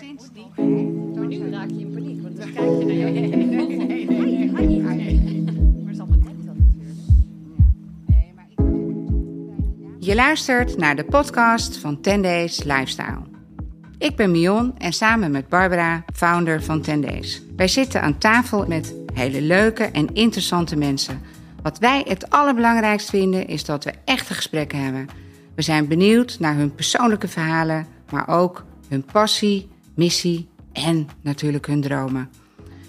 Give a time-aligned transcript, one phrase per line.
[0.00, 0.46] Sinds die.
[1.14, 3.10] Maar nu raak je in paniek, want dan kijk je naar jou.
[3.12, 3.46] Nee, nee,
[3.76, 4.50] nee.
[4.50, 6.98] Maar het is allemaal net dat natuurlijk.
[9.98, 13.22] Je luistert naar de podcast van 10 Days Lifestyle.
[13.98, 17.42] Ik ben Mion en samen met Barbara, founder van 10 Days.
[17.56, 21.20] Wij zitten aan tafel met hele leuke en interessante mensen.
[21.62, 25.06] Wat wij het allerbelangrijkst vinden is dat we echte gesprekken hebben.
[25.56, 31.80] We zijn benieuwd naar hun persoonlijke verhalen, maar ook hun passie, missie en natuurlijk hun
[31.80, 32.30] dromen.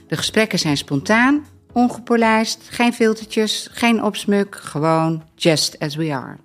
[0.08, 6.38] De gesprekken zijn spontaan, ongepolijst, geen filtertjes, geen opsmuk, gewoon just as we are.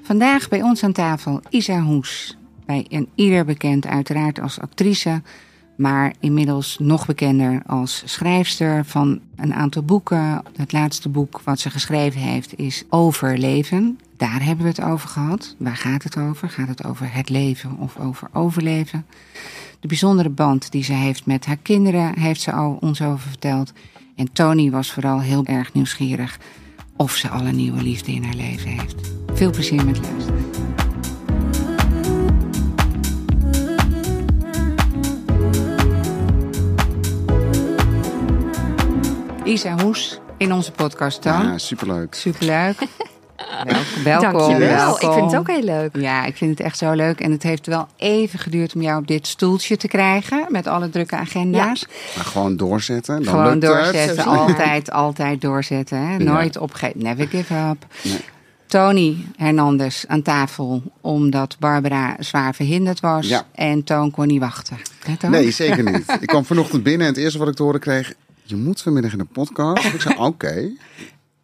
[0.00, 2.36] Vandaag bij ons aan tafel Isa Hoes.
[2.66, 5.22] Bij een ieder bekend uiteraard als actrice,
[5.76, 10.42] maar inmiddels nog bekender als schrijfster van een aantal boeken.
[10.56, 13.98] Het laatste boek wat ze geschreven heeft is Overleven.
[14.16, 15.54] Daar hebben we het over gehad.
[15.58, 16.48] Waar gaat het over?
[16.48, 19.06] Gaat het over het leven of over overleven?
[19.80, 23.72] De bijzondere band die ze heeft met haar kinderen heeft ze al ons over verteld.
[24.16, 26.38] En Tony was vooral heel erg nieuwsgierig
[26.96, 29.12] of ze al een nieuwe liefde in haar leven heeft.
[29.32, 30.44] Veel plezier met luisteren.
[39.44, 41.42] Isa Hoes in onze podcast, Toon.
[41.44, 42.14] Ja, superleuk.
[42.14, 42.78] Superleuk.
[43.64, 44.32] Welkom, welkom.
[44.38, 44.58] Dankjewel.
[44.58, 45.08] welkom.
[45.08, 45.96] Ik vind het ook heel leuk.
[45.96, 47.20] Ja, ik vind het echt zo leuk.
[47.20, 50.46] En het heeft wel even geduurd om jou op dit stoeltje te krijgen.
[50.48, 51.86] Met alle drukke agenda's.
[52.16, 53.22] Maar gewoon doorzetten.
[53.22, 53.72] Dan Gewoon lukt het.
[53.72, 54.24] doorzetten.
[54.24, 55.98] Altijd, altijd doorzetten.
[56.08, 56.18] Hè?
[56.18, 57.02] Nooit opgeven.
[57.02, 57.86] Never give up.
[58.02, 58.20] Nee.
[58.66, 60.82] Tony Hernandez aan tafel.
[61.00, 63.28] Omdat Barbara zwaar verhinderd was.
[63.28, 63.46] Ja.
[63.54, 64.76] En Toon kon niet wachten.
[65.28, 66.16] Nee, zeker niet.
[66.20, 68.12] Ik kwam vanochtend binnen en het eerste wat ik te horen kreeg...
[68.52, 69.84] Je moet vanmiddag in de podcast.
[69.84, 70.70] Ik zei, oké.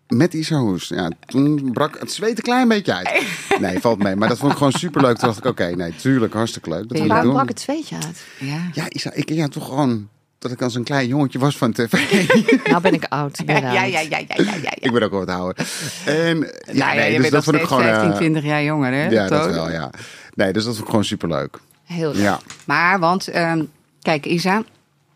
[0.09, 0.89] Met Isa Hoes.
[0.89, 3.27] Ja, toen brak het zweet een klein beetje uit.
[3.61, 4.17] Nee, valt mee.
[4.17, 5.17] Maar dat vond ik gewoon superleuk.
[5.17, 6.83] Toen dacht ik, oké, nee, tuurlijk, hartstikke leuk.
[6.89, 7.35] Dat wil ik Waarom doen.
[7.35, 8.25] brak het zweetje uit?
[8.39, 8.61] Ja.
[8.73, 10.09] Ja, Isa, ik ja, toch gewoon...
[10.39, 11.93] Dat ik als een klein jongetje was van tv.
[12.71, 13.39] Nou ben ik oud.
[13.39, 14.73] Ik ben Ja, ja, ja, ja, ja, ja, ja.
[14.75, 15.67] ik ben ook wat ouder.
[16.05, 17.83] En ja, Nou ja, nee, je dus bent dat nog vond ik steeds gewoon...
[17.83, 19.09] 15, eh, 20 jaar jonger, hè?
[19.09, 19.91] ja, dat wel, ja.
[20.35, 21.59] Nee, dus dat vond ik gewoon superleuk.
[21.85, 22.23] Heel leuk.
[22.23, 22.41] Ja.
[22.65, 23.65] Maar, want, ehm,
[24.03, 24.59] kijk, Isa,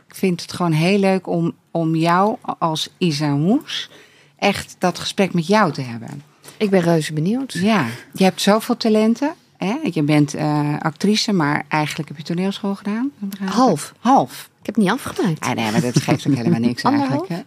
[0.08, 3.90] ik vind het gewoon heel leuk om, om jou als Isa Hoes
[4.36, 6.22] echt dat gesprek met jou te hebben.
[6.56, 7.52] Ik ben reuze benieuwd.
[7.52, 9.34] Ja, je hebt zoveel talenten.
[9.56, 9.74] Hè?
[9.90, 13.10] Je bent eh, actrice, maar eigenlijk heb je toneelschool gedaan.
[13.44, 13.94] Half.
[13.98, 14.50] Half.
[14.60, 15.40] Ik heb het niet afgemaakt.
[15.40, 17.28] Ah, nee, maar dat geeft ook helemaal niks eigenlijk.
[17.28, 17.40] Hè?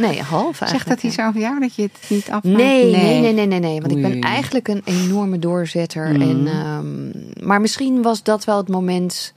[0.00, 0.68] Nee, half eigenlijk.
[0.68, 2.56] Zegt dat iets over jou, dat je het niet afmaakt?
[2.56, 3.80] Nee, nee, nee, nee, nee, nee.
[3.80, 6.12] Want ik ben eigenlijk een enorme doorzetter.
[6.12, 6.20] Mhm.
[6.20, 9.32] En, ehm, maar misschien was dat wel het moment.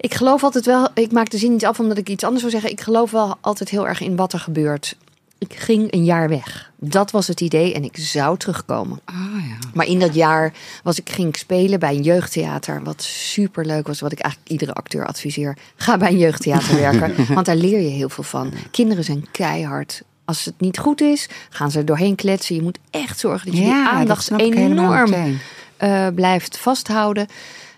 [0.00, 0.88] Ik geloof altijd wel.
[0.94, 2.70] Ik maak de zin niet af omdat ik iets anders wil zeggen.
[2.70, 4.96] Ik geloof wel altijd heel erg in wat er gebeurt.
[5.38, 6.70] Ik ging een jaar weg.
[6.76, 9.00] Dat was het idee en ik zou terugkomen.
[9.04, 9.14] Ah,
[9.48, 9.68] ja.
[9.74, 10.52] Maar in dat jaar
[10.82, 12.82] was ik, ging ik spelen bij een jeugdtheater.
[12.82, 14.00] Wat super leuk was.
[14.00, 15.56] Wat ik eigenlijk iedere acteur adviseer.
[15.76, 17.34] Ga bij een jeugdtheater werken.
[17.34, 18.52] Want daar leer je heel veel van.
[18.70, 20.02] Kinderen zijn keihard.
[20.24, 22.54] Als het niet goed is, gaan ze er doorheen kletsen.
[22.54, 25.38] Je moet echt zorgen dat je die Ja, dat aandacht enorm
[25.76, 27.26] eh, blijft vasthouden.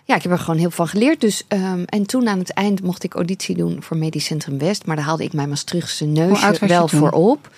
[0.05, 1.21] Ja, ik heb er gewoon heel veel van geleerd.
[1.21, 4.85] Dus, ehm, en toen aan het eind mocht ik auditie doen voor Medisch Centrum West.
[4.85, 6.99] Maar daar haalde ik mijn Maastrichtse je wel toen?
[6.99, 7.49] voor op.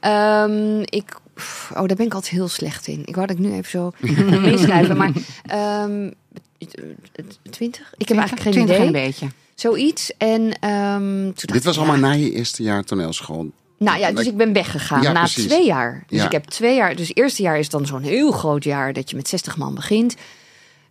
[0.00, 1.16] Ehm, ik,
[1.70, 3.02] oh, daar ben ik altijd heel slecht in.
[3.04, 3.92] Ik wou dat ik nu even zo
[4.40, 4.96] meeschrijven.
[4.96, 5.12] Maar
[5.46, 6.10] ehm
[7.50, 7.92] 20?
[7.96, 8.86] Ik heb eigenlijk geen 20 idee.
[8.86, 9.26] een beetje.
[9.54, 10.12] Zoiets.
[10.18, 13.50] En ehm, Dit ik, was ja, allemaal na je eerste jaar toneelschool.
[13.78, 15.44] nou ja, dus ik ben weggegaan Ja, na precies.
[15.46, 16.04] twee jaar.
[16.06, 16.24] Dus Ja.
[16.26, 16.96] ik heb twee jaar.
[16.96, 19.74] Dus het eerste jaar is dan zo'n heel groot jaar dat je met 60 man
[19.74, 20.14] begint.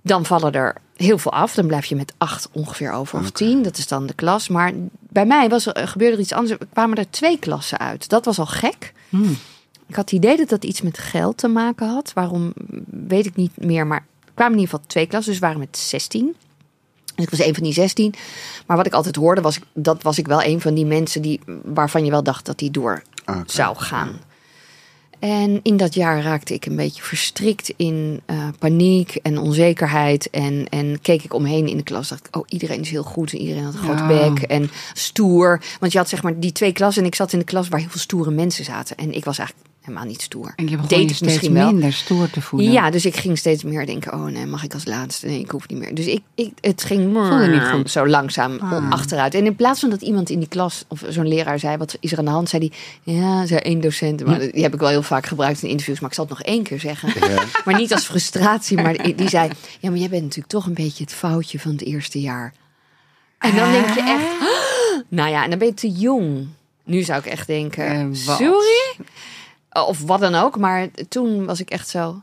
[0.10, 1.54] Dan vallen er heel veel af.
[1.54, 3.64] Dan blijf je met acht ongeveer over of tien.
[3.64, 4.48] Dat is dan de klas.
[4.48, 6.60] Maar bij mij was er, gebeurde er iets anders.
[6.60, 8.10] Er kwamen er twee klassen uit.
[8.10, 8.94] Dat was al gek.
[9.10, 9.38] Hmm.
[9.88, 12.14] Ik had het idee dat dat iets met geld te maken had.
[12.14, 12.54] Waarom
[13.08, 13.88] weet ik niet meer.
[13.88, 15.32] Maar er kwamen in ieder geval twee klassen.
[15.32, 16.36] Dus we waren met 16.
[17.16, 18.14] En ik was een van die 16.
[18.66, 21.42] Maar wat ik altijd hoorde was, dat was ik wel een van die mensen die,
[21.64, 23.04] waarvan je wel dacht dat die door
[23.46, 24.20] zou gaan.
[25.20, 30.30] En in dat jaar raakte ik een beetje verstrikt in eh, paniek en onzekerheid.
[30.30, 32.10] En, en keek ik omheen in de klas.
[32.10, 33.32] Dacht ik, oh, iedereen is heel goed.
[33.32, 34.08] En iedereen had een groot Ja.
[34.08, 35.62] bek en stoer.
[35.80, 37.02] Want je had zeg maar die twee klassen.
[37.02, 38.98] En ik zat in de klas waar heel veel stoere mensen zaten.
[38.98, 40.54] En ik was eigenlijk helemaal niet stoer.
[40.56, 41.72] En je begon Deed je steeds misschien wel.
[41.72, 42.72] minder stoer te voelen.
[42.72, 45.26] Ja, dus ik ging steeds meer denken: oh nee, mag ik als laatste?
[45.28, 45.96] Nee, ik hoef niet meer.
[45.96, 47.92] Dus ik, ik, het ging Voelde niet goed.
[47.92, 48.90] zo langzaam Ah.
[48.92, 49.34] achteruit.
[49.34, 52.12] En in plaats van dat iemand in die klas of zo'n leraar zei: wat is
[52.12, 52.50] er aan de hand?
[52.50, 52.72] Zei
[53.04, 54.26] hij: ja, zei één docent.
[54.26, 56.44] Maar die heb ik wel heel vaak gebruikt in interviews, maar ik zal het nog
[56.48, 57.14] één keer zeggen.
[57.66, 59.50] Maar niet als frustratie, maar die die zei:
[59.80, 62.54] ja, maar jij bent natuurlijk toch een beetje het foutje van het eerste jaar.
[63.40, 64.50] En dan denk je echt:
[65.20, 66.48] nou ja, en dan ben je te jong.
[66.84, 68.96] Nu zou ik echt denken: sorry.
[69.72, 70.58] Of wat dan ook.
[70.58, 72.22] Maar toen was ik echt zo.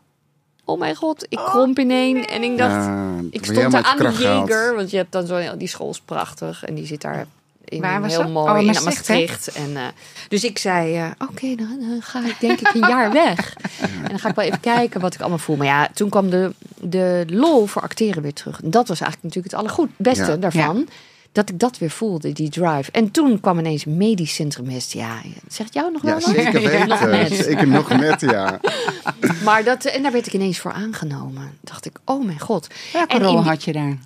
[0.65, 2.27] oh mijn god, ik kromp ineen.
[2.27, 4.19] En ik dacht, Ja, ik stond daar aan de kracht.
[4.19, 4.75] Jeger.
[4.77, 6.65] Want je hebt dan zo, die school is prachtig.
[6.65, 7.27] En die zit daar
[7.65, 8.31] in Waar was heel dat?
[8.33, 9.49] mooi Oh, in Maastricht, Maastricht.
[9.53, 9.83] En, eh,
[10.29, 13.57] dus ik zei, eh, oké, dan eh, ga ik denk ik een jaar weg.
[13.81, 15.57] En dan ga ik wel even kijken wat ik allemaal voel.
[15.57, 18.63] Maar ja, toen kwam de, de lol voor acteren weer terug.
[18.63, 20.37] En dat was eigenlijk natuurlijk het allergoed, beste Ja.
[20.37, 20.89] daarvan.
[21.37, 22.91] Dat ik dat weer voelde, die drive.
[22.93, 24.71] En toen kwam ineens medisch centrum.
[24.89, 26.35] Ja, zegt jou nog wel Ja, wat?
[26.35, 26.89] zeker weten.
[26.89, 27.33] Nog net.
[27.35, 28.61] Zeker nog net, ja.
[29.45, 31.59] Maar dat, en daar werd ik ineens voor aangenomen.
[31.61, 32.67] Dacht ik, oh mijn god.
[32.93, 33.99] Welke En rol had je daar?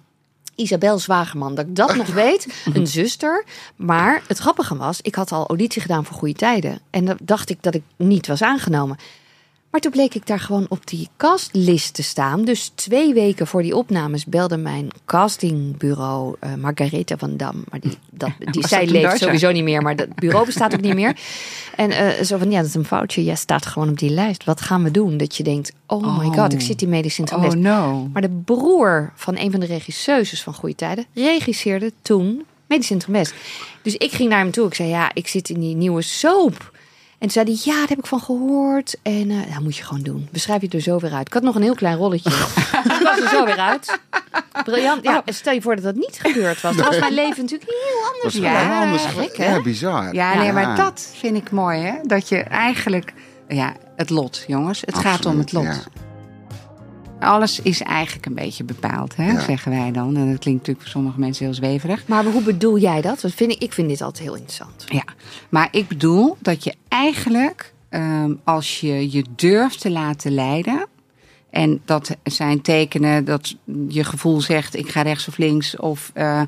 [0.54, 2.46] Isabel Zwagerman, dat ik dat nog weet.
[2.74, 3.44] Een zuster.
[3.76, 6.78] Maar het grappige was, ik had al auditie gedaan voor Goede Tijden.
[6.90, 8.96] En dan dacht ik dat ik niet was aangenomen.
[9.70, 12.44] Maar toen bleek ik daar gewoon op die castlist te staan.
[12.44, 17.64] Dus twee weken voor die opnames belde mijn castingbureau uh, Margaretha van Dam.
[17.70, 19.26] Maar die, dat, die, zij leeft Duitser?
[19.26, 21.16] sowieso niet meer, maar dat bureau bestaat ook niet meer.
[21.76, 23.24] En eh, zo van, ja, dat is een foutje.
[23.24, 24.44] Jij staat gewoon op die lijst.
[24.44, 25.16] Wat gaan we doen?
[25.16, 26.34] Dat je denkt, oh, my Oh.
[26.34, 28.08] god, ik zit in medisch centrum Oh no.
[28.12, 33.12] Maar de broer van een van de regisseuses van Goede Tijden regisseerde toen Medisch Centrum
[33.12, 33.34] West.
[33.82, 34.66] Dus ik ging naar hem toe.
[34.66, 36.78] Ik zei, ja, ik zit in die nieuwe soap.
[37.20, 38.96] En toen zei hij, ja, daar heb ik van gehoord.
[39.02, 40.28] En eh dat moet je gewoon doen.
[40.32, 41.26] Beschrijf je het er zo weer uit.
[41.26, 42.30] Ik had nog een heel klein rolletje.
[42.98, 43.98] ik was er zo weer uit.
[44.64, 45.02] Briljant.
[45.02, 46.76] Ja, en stel je voor dat dat niet gebeurd was.
[46.76, 48.34] Dan was mijn leven natuurlijk heel anders.
[48.34, 49.04] Is Ja, anders.
[49.04, 49.54] gek, hè?
[49.54, 50.14] ja, bizar.
[50.14, 51.94] Ja, nee, maar dat vind ik mooi, hè?
[52.02, 53.12] Dat je eigenlijk,
[53.48, 54.80] ja, het lot, jongens.
[54.86, 55.66] Het gaat om het lot.
[55.66, 55.88] Absoluut,
[57.20, 59.30] Alles is eigenlijk een beetje bepaald, hè?
[59.30, 59.40] Ja.
[59.40, 60.16] zeggen wij dan.
[60.16, 62.06] En dat klinkt natuurlijk voor sommige mensen heel zweverig.
[62.06, 63.20] Maar hoe bedoel jij dat?
[63.20, 64.84] Dat vind ik, ik vind dit altijd heel interessant.
[64.86, 65.04] Ja,
[65.48, 70.86] maar ik bedoel dat je eigenlijk, ehm, als je je durft te laten leiden.
[71.50, 73.56] En dat zijn tekenen dat
[73.88, 75.76] je gevoel zegt: ik ga rechts of links.
[75.76, 76.42] Of, eh,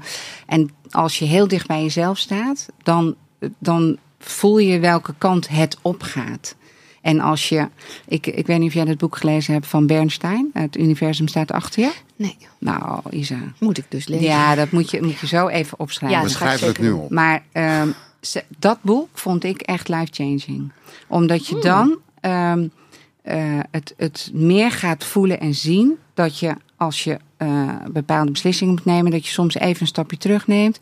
[0.47, 3.15] en als je heel dicht bij jezelf staat, dan,
[3.59, 6.55] dan voel je welke kant het opgaat.
[7.03, 7.69] En als je,
[8.09, 11.51] ik, ik weet niet of jij het boek gelezen hebt van Bernstein, Het Universum staat
[11.53, 11.93] achter je.
[12.17, 13.39] Nee, Nou, Isa.
[13.59, 14.27] moet ik dus lezen.
[14.27, 16.19] Ja, dat moet je, moet je zo even opschrijven.
[16.19, 17.11] Ja, We schrijven het nu op.
[17.11, 17.89] Maar ehm,
[18.21, 20.73] ze- dat boek vond ik echt life-changing.
[21.09, 21.57] Omdat Hmm.
[21.57, 22.67] je dan ehm,
[23.23, 28.75] eh, het, het meer gaat voelen en zien dat je als je eh, bepaalde beslissingen
[28.75, 30.81] moet nemen, dat je soms even een stapje terugneemt.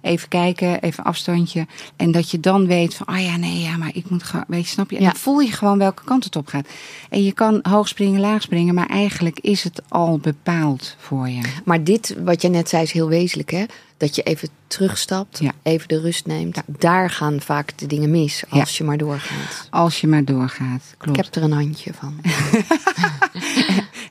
[0.00, 1.66] Even kijken, even afstandje.
[1.96, 4.68] En dat je dan weet van, oh ja, nee, ja, maar ik moet weet je,
[4.70, 4.96] snap je?
[4.96, 5.10] En Ja.
[5.10, 6.68] dan voel je gewoon welke kant het op gaat.
[7.10, 11.40] En je kan hoog springen, laag springen, maar eigenlijk is het al bepaald voor je.
[11.64, 13.64] Maar dit, wat je net zei, is heel wezenlijk, hè?
[13.96, 15.52] Dat je even terugstapt, Ja.
[15.62, 16.62] even de rust neemt.
[16.66, 19.66] Daar gaan vaak de dingen mis, als je maar doorgaat.
[19.70, 21.16] Als je maar doorgaat, Ik klopt.
[21.24, 22.14] heb er een handje van.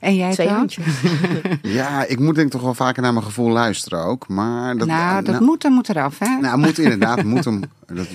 [0.00, 0.86] En jij Twee handjes.
[1.62, 4.28] Ja, ik moet denk ik toch wel vaker naar mijn gevoel luisteren ook.
[4.28, 6.36] Maar dat, nou, dat nou, moet, moet eraf, hè?
[6.40, 7.60] nou, moet inderdaad, moet hem.
[7.86, 8.06] Dat,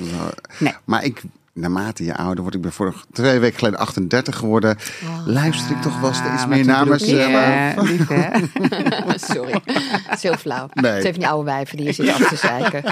[0.60, 0.74] Nee.
[0.86, 1.22] Maar ik,
[1.54, 4.78] naarmate je ouder wordt, ik ben vorig twee weken geleden 38 geworden,
[5.26, 7.32] luister ik toch wel steeds Ah, meer wat naar mezelf.
[7.32, 7.82] hè?
[7.82, 8.30] Lief, hè?
[9.34, 10.70] Sorry, het is heel flauw.
[10.74, 10.92] Nee.
[10.92, 12.84] Het heeft die oude wijven die je zit af te zeiken.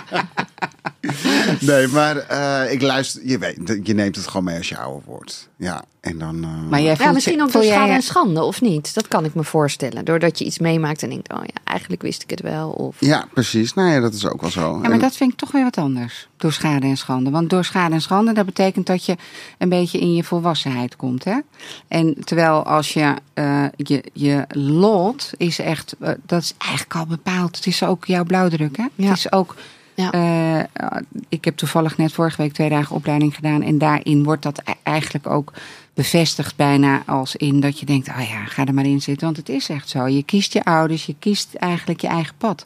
[1.71, 5.01] Nee, maar eh, ik luister, je weet, je neemt het gewoon mee als je ouder
[5.05, 5.49] wordt.
[5.57, 6.43] Ja, en dan.
[6.43, 8.93] eh, Maar jij Ja, misschien je- ook door jij schade en schande, of niet?
[8.93, 10.05] Dat kan ik me voorstellen.
[10.05, 12.69] Doordat je iets meemaakt en denkt, oh ja, eigenlijk wist ik het wel.
[12.71, 12.95] Of...
[12.99, 13.73] Ja, precies.
[13.73, 14.71] Nou ja, dat is ook wel zo.
[14.71, 16.27] Ja, maar En- dat vind ik toch weer wat anders.
[16.37, 17.29] Door schade en schande.
[17.29, 19.15] Want door schade en schande, dat betekent dat je
[19.57, 21.23] een beetje in je volwassenheid komt.
[21.23, 21.37] Hè?
[21.87, 25.95] En terwijl als je, eh, je, je lot is echt,
[26.25, 27.55] dat is eigenlijk al bepaald.
[27.55, 28.77] Het is ook jouw blauwdruk.
[28.77, 28.85] Hè?
[28.95, 29.07] Ja.
[29.09, 29.55] Het is ook,
[29.95, 30.11] Ja.
[30.11, 30.97] eh,
[31.29, 33.61] ik heb toevallig net vorige week twee dagen opleiding gedaan.
[33.61, 35.53] En daarin wordt dat e- eigenlijk ook
[35.93, 39.25] bevestigd bijna als in dat je denkt, oh ja, ga er maar in zitten.
[39.25, 40.07] Want het is echt zo.
[40.07, 42.65] Je kiest je ouders, je kiest eigenlijk je eigen pad.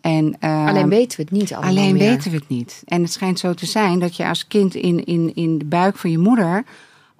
[0.00, 2.08] En, eh, Alleen weten we het niet allemaal Alleen meer.
[2.08, 2.82] weten we het niet.
[2.86, 5.96] En het schijnt zo te zijn dat je als kind in, in, in de buik
[5.96, 6.64] van je moeder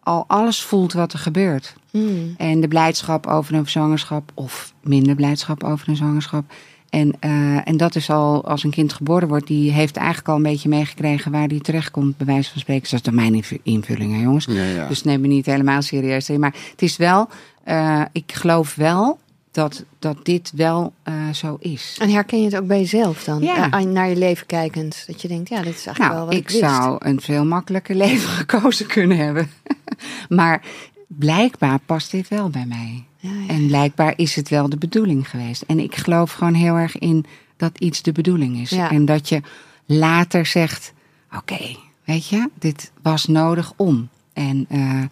[0.03, 1.75] al alles voelt wat er gebeurt.
[1.91, 2.35] Hmm.
[2.37, 6.45] En de blijdschap over een zwangerschap of minder blijdschap over een zwangerschap.
[6.91, 10.37] En, eh, en dat is al, als een kind geboren wordt, die heeft eigenlijk al
[10.37, 12.83] een beetje meegekregen waar die terechtkomt, bij wijze van spreken.
[12.85, 14.45] Dat is dan mijn inv- invulling, hè, jongens.
[14.51, 14.87] Ja, ja.
[14.89, 16.29] Dus neem me niet helemaal serieus.
[16.29, 17.29] Maar het is wel,
[17.65, 19.19] eh, ik geloof wel
[19.51, 21.97] dat, dat dit wel eh, zo is.
[22.01, 23.43] En herken je het ook bij jezelf dan?
[23.43, 23.69] Ja.
[23.85, 25.05] Naar je leven kijkend.
[25.07, 26.59] Dat je denkt, ja, dit is eigenlijk Nou, wel wat ik, ik, wist.
[26.75, 29.51] zou een veel makkelijker leven gekozen kunnen hebben.
[30.29, 30.63] maar
[31.09, 33.05] blijkbaar past dit wel bij mij.
[33.17, 33.49] Ja, ja.
[33.49, 35.63] En blijkbaar is het wel de bedoeling geweest.
[35.63, 37.25] En ik geloof gewoon heel erg in
[37.57, 38.71] dat iets de bedoeling is.
[38.71, 38.91] Ja.
[38.91, 39.43] En dat je
[39.87, 40.93] later zegt:
[41.37, 44.09] Oké, weet je, dit was nodig om.
[44.39, 45.03] En, eh,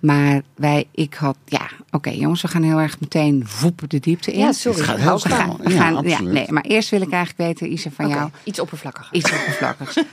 [0.00, 4.32] Maar wij, ik had, ja, oké jongens, we gaan heel erg meteen voepen de diepte
[4.32, 4.38] in.
[4.38, 4.78] Ja, sorry.
[4.78, 5.58] Het gaat heel snel.
[5.64, 9.16] Ja, gaan, ja, nee, maar eerst wil ik eigenlijk weten, Isa, van jou Iets oppervlakkiger.
[9.16, 9.94] iets oppervlakkigs.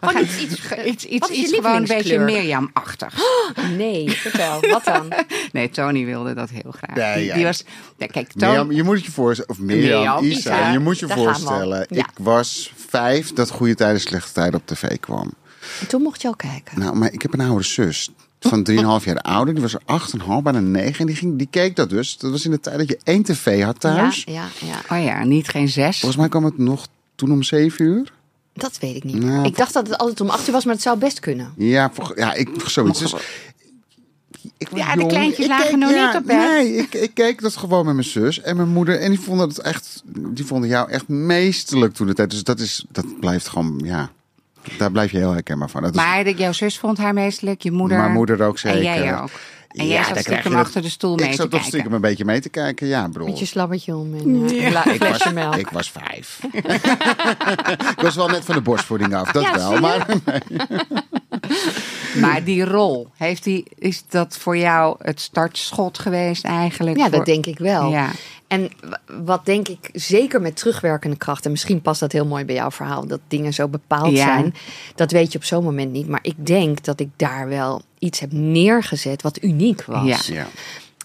[0.00, 2.18] Gaan- iets, iets, iets, iets, gewoon een beetje?
[2.18, 3.14] Mirjam-achtig.
[3.76, 4.60] Nee, vertel.
[4.60, 5.12] Wat dan?
[5.52, 6.96] Nee, Tony wilde dat heel graag.
[6.96, 7.34] Ja, die, ja.
[7.34, 7.64] die was,
[7.96, 10.98] ja, kijk, Tony, Mirjam, je moet je voorstellen, of Mirjam, Mirjam, Isa, Isa, je moet
[10.98, 11.86] je voorstellen.
[11.88, 12.04] Ja.
[12.04, 15.32] Ik was vijf dat Goede Tijden, Slechte Tijden op tv kwam.
[15.80, 16.80] En toen mocht je al kijken.
[16.80, 19.54] Nou, maar ik heb een oudere zus van 3,5 jaar ouder.
[19.54, 19.82] Die was er
[20.20, 21.00] 8,5, bijna 9.
[21.00, 22.18] En die, ging, die keek dat dus.
[22.18, 24.24] Dat was in de tijd dat je één tv had thuis.
[24.26, 24.96] Ja, ja, ja.
[24.96, 25.98] oh ja, niet geen zes.
[25.98, 28.12] Volgens mij kwam het nog toen om 7 uur.
[28.54, 29.22] Dat weet ik niet.
[29.22, 31.52] Nou, ik dacht dat het altijd om acht uur was, maar het zou best kunnen.
[31.56, 32.98] Ja, ja ik, zoiets.
[32.98, 33.14] Dus,
[34.58, 36.36] ik Ja, de kleintjes Ik lagen keek- nog ja, niet op bed.
[36.36, 39.00] Nee, ik, ik keek dat gewoon met mijn zus en mijn moeder.
[39.00, 42.30] En die vonden het echt, die vonden jou echt meesterlijk toen de tijd.
[42.30, 44.10] Dus dat is, dat blijft gewoon, ja.
[44.78, 45.82] Daar blijf je heel herkenbaar van.
[45.82, 47.98] Dat is, Maar jouw zus vond haar meestelijk, je moeder.
[47.98, 48.78] Mijn moeder ook zeker.
[48.78, 49.30] En jij ook.
[49.68, 51.60] En jij Ja, zat stiekem je dat- achter de stoel mee ik te zat toch
[51.60, 51.68] kijken.
[51.68, 52.86] stiekem een beetje mee te kijken.
[52.86, 53.24] Ja, bro.
[53.26, 55.54] Met je slabbertje om en eh, Ik was, melk.
[55.56, 56.38] ik was vijf.
[57.90, 59.80] ik was wel net van de borstvoeding af, dat Ja, wel.
[59.80, 60.06] Maar
[62.20, 66.96] Maar die rol, heeft die, is dat voor jou het startschot geweest eigenlijk?
[66.96, 67.90] Ja, voor- dat denk ik wel.
[67.90, 68.10] Ja.
[68.46, 68.70] En
[69.24, 72.70] wat denk ik zeker met terugwerkende kracht, en misschien past dat heel mooi bij jouw
[72.70, 74.24] verhaal, dat dingen zo bepaald Ja.
[74.24, 74.54] zijn,
[74.94, 76.08] dat weet je op zo'n moment niet.
[76.08, 80.26] Maar ik denk dat ik daar wel iets heb neergezet wat uniek was.
[80.26, 80.34] Ja.
[80.34, 80.46] ja.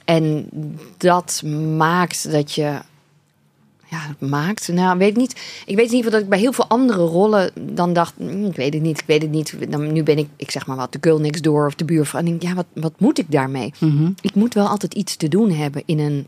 [0.06, 0.50] En
[0.98, 1.42] dat
[1.78, 2.80] maakt dat je.
[3.90, 4.68] Ja, het maakt.
[4.68, 5.32] Nou, weet ik niet.
[5.66, 8.14] Ik weet in ieder geval dat ik bij heel veel andere rollen dan dacht.
[8.18, 9.56] "Hm, ik weet het niet, ik weet het niet.
[9.70, 12.22] Dan, nu ben ik, ik zeg maar wat, de girl next door of de buurvrouw.
[12.22, 13.74] En ik denk, ja, wat, wat moet ik daarmee?
[13.80, 14.10] Mhm.
[14.22, 16.28] Ik moet wel altijd iets te doen hebben in een,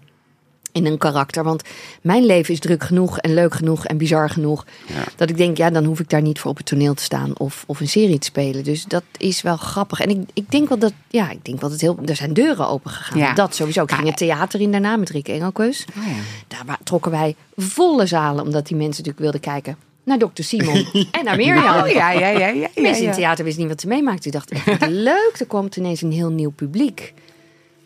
[0.74, 1.44] in een karakter.
[1.44, 1.64] Want
[2.02, 4.66] mijn leven is druk genoeg en leuk genoeg en bizar genoeg.
[4.88, 5.04] Ja.
[5.16, 7.38] Dat ik denk, ja, dan hoef ik daar niet voor op het toneel te staan
[7.38, 8.64] of, of een serie te spelen.
[8.64, 10.00] Dus dat is wel grappig.
[10.00, 12.68] En ik, ik denk wel dat, ja, ik denk wel dat heel, er zijn deuren
[12.68, 13.20] open gegaan.
[13.20, 13.34] Ja.
[13.34, 13.84] Dat sowieso.
[13.84, 15.86] Ik ging het theater in daarna met Rick Engelkeus.
[15.98, 16.66] Oh ja.
[16.66, 20.44] Daar trokken wij volle zalen, omdat die mensen natuurlijk wilden kijken naar Dr.
[20.44, 21.84] Simon en naar Mirjam.
[21.84, 22.30] Oh ja, ja, ja.
[22.30, 24.32] ja, ja, Mensen in het theater wisten niet wat ze meemaakten.
[24.32, 27.14] Die dachten, echt, wat leuk, er kwam ineens een heel nieuw publiek.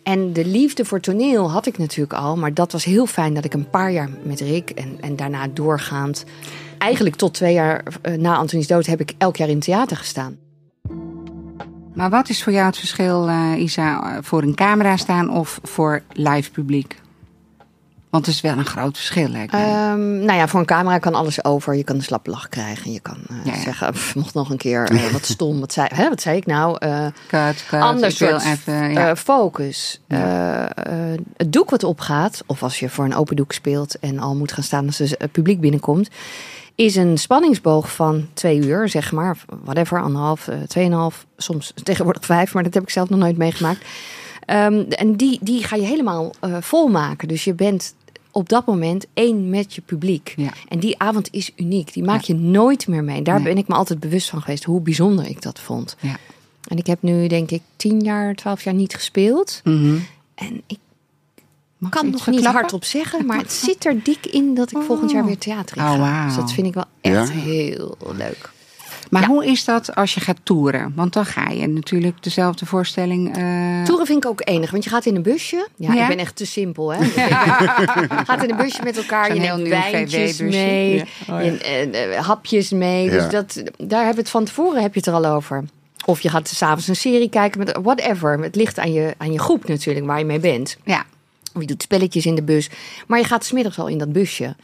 [0.07, 2.37] En de liefde voor toneel had ik natuurlijk al.
[2.37, 5.47] Maar dat was heel fijn dat ik een paar jaar met Rick en, en daarna
[5.47, 6.25] doorgaand...
[6.77, 10.37] Eigenlijk tot twee jaar eh, na Antonies dood heb ik elk jaar in theater gestaan.
[11.93, 16.03] Maar wat is voor jou het verschil, eh, Isa, voor een camera staan of voor
[16.13, 16.95] live publiek?
[18.17, 19.63] Want het is wel een groot verschil, lijkt mij.
[19.63, 21.75] Ehm, nou ja, voor een camera kan alles over.
[21.75, 22.91] Je kan een slappe lach krijgen.
[22.91, 23.59] Je kan eh, Ja, ja.
[23.59, 25.59] zeggen, pff, mocht nog een keer eh, wat stom.
[25.59, 26.77] Wat zei, hè, wat zei ik nou?
[26.79, 27.81] Eh, cut, cut.
[27.81, 29.15] ander soort even, ja.
[29.15, 30.01] focus.
[31.37, 34.51] Het doek wat opgaat, of als je voor een open doek speelt en al moet
[34.51, 36.09] gaan staan als het publiek binnenkomt,
[36.75, 39.37] is een spanningsboog van twee uur, zeg maar.
[39.63, 43.85] Whatever, anderhalf, tweeënhalf, soms tegenwoordig vijf, maar dat heb ik zelf nog nooit meegemaakt.
[44.47, 47.27] Ehm, en die, die ga je helemaal eh, volmaken.
[47.27, 47.95] Dus je bent
[48.37, 50.33] op dat moment één met je publiek.
[50.35, 50.53] Ja.
[50.67, 51.93] En die avond is uniek.
[51.93, 53.21] Die maak je nooit meer mee.
[53.21, 53.43] Daar Nee.
[53.43, 55.95] ben ik me altijd bewust van geweest hoe bijzonder ik dat vond.
[55.99, 56.17] Ja.
[56.67, 59.61] En ik heb nu denk ik tien jaar, twaalf jaar niet gespeeld.
[59.63, 59.97] Mhm.
[60.35, 60.77] En ik
[61.77, 65.11] Mag kan nog niet hardop zeggen, maar het zit er dik in dat ik volgend
[65.11, 65.93] jaar weer theater in ga.
[65.93, 66.25] Oh, wauw.
[66.25, 67.33] Dus dat vind ik wel echt Ja?
[67.33, 68.51] heel leuk.
[69.09, 69.27] Maar Ja.
[69.27, 70.91] hoe is dat als je gaat toeren?
[70.95, 73.37] Want dan ga je natuurlijk dezelfde voorstelling.
[73.37, 75.67] eh, Toeren vind ik ook enig, want je gaat in een busje.
[75.75, 76.01] Ja, Ja.
[76.01, 77.05] ik ben echt te simpel, hè.
[78.25, 80.95] gaat in een busje met elkaar, Zo'n je heel neemt nieuw wijntjes mee,
[81.27, 81.35] Ja.
[81.37, 81.57] Oh, je,
[81.89, 83.05] eh, hapjes mee.
[83.05, 83.11] Ja.
[83.11, 85.63] Dus dat, daar hebben we het van tevoren heb je het er al over.
[86.05, 88.39] Of je gaat s'avonds een serie kijken met whatever.
[88.39, 90.77] Het ligt aan je, aan je groep natuurlijk, waar je mee bent.
[90.83, 91.05] Ja.
[91.53, 92.69] Of je doet spelletjes in de bus.
[93.07, 94.55] Maar je gaat smiddags al in dat busje.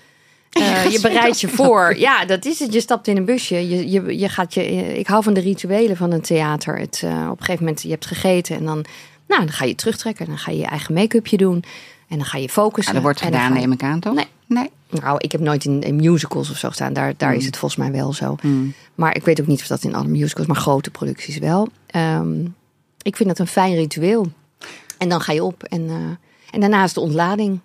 [0.53, 1.97] Eh, je bereidt je voor.
[1.97, 2.73] Ja, dat is het.
[2.73, 3.69] Je stapt in een busje.
[3.69, 4.63] Je, je, je gaat je,
[4.99, 6.77] ik hou van de rituelen van een theater.
[6.79, 8.85] Het, eh, op een gegeven moment, je hebt gegeten en dan,
[9.27, 10.25] nou, dan ga je terugtrekken.
[10.25, 11.63] Dan ga je je eigen make-upje doen.
[12.07, 12.87] En dan ga je focussen.
[12.87, 14.13] Ah, dat wordt En dan gedaan, je- neem ik aan, toch?
[14.13, 14.27] Nee.
[14.47, 14.69] Nee.
[14.89, 16.93] Nou, ik heb nooit in, in musicals of zo gestaan.
[16.93, 17.39] Daar, daar Hmm.
[17.39, 18.35] is het volgens mij wel zo.
[18.95, 21.67] Maar ik weet ook niet of dat in alle musicals, maar grote producties wel.
[21.87, 22.41] Ehm,
[23.01, 24.27] ik vind het een fijn ritueel.
[24.97, 25.95] En dan ga je op en, eh,
[26.51, 27.59] en daarna is de ontlading.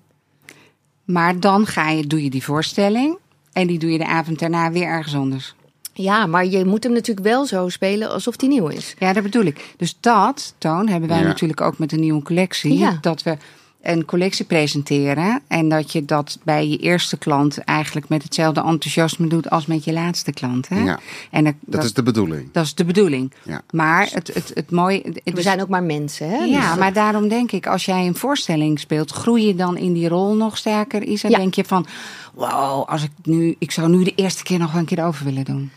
[1.09, 3.19] Maar dan ga je, doe je die voorstelling.
[3.53, 5.55] En die doe je de avond daarna weer ergens anders.
[5.93, 8.95] Ja, maar je moet hem natuurlijk wel zo spelen alsof die nieuw is.
[8.99, 9.75] Ja, dat bedoel ik.
[9.77, 11.25] Dus dat, Toon, hebben wij Ja.
[11.27, 12.79] natuurlijk ook met de nieuwe collectie.
[12.79, 12.99] Ja.
[13.01, 13.37] Dat we
[13.83, 15.41] een collectie presenteren.
[15.49, 19.85] En dat je dat bij je eerste klant eigenlijk met hetzelfde enthousiasme doet als met
[19.85, 20.69] je laatste klant.
[20.69, 20.83] Hè?
[20.83, 20.99] Ja.
[21.31, 22.49] En dat, Dat is de bedoeling.
[22.53, 23.33] dat is de bedoeling.
[23.43, 23.63] Ja.
[23.71, 25.01] Maar het, het, het mooie.
[25.25, 26.37] het- We zijn ook maar mensen, hè?
[26.45, 29.93] ja, Dus- maar daarom denk ik, als jij een voorstelling speelt, groei je dan in
[29.93, 31.03] die rol nog sterker?
[31.03, 31.37] Isa, Ja.
[31.39, 31.87] denk je van,
[32.35, 35.45] wow, als ik nu, ik zou nu de eerste keer nog een keer over willen
[35.45, 35.71] doen.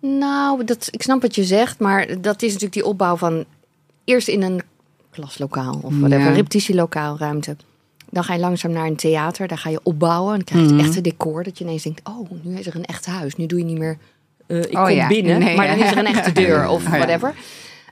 [0.00, 3.44] Nou, dat, ik snap wat je zegt, maar dat is natuurlijk die opbouw van...
[4.04, 4.62] eerst in een
[5.14, 6.32] klaslokaal of whatever, Ja.
[6.32, 7.56] repetitielokaal ruimte.
[8.10, 10.34] Dan ga je langzaam naar een theater, daar ga je opbouwen.
[10.34, 12.84] En krijg je het echte decor, dat je ineens denkt, oh, nu is er een
[12.84, 13.36] echt huis.
[13.36, 13.98] Nu doe je niet meer,
[14.46, 16.84] eh, ik Oh kom ja, binnen, nee, maar dan is er een echte deur of
[16.84, 17.34] Oh whatever.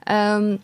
[0.02, 0.56] Ehm,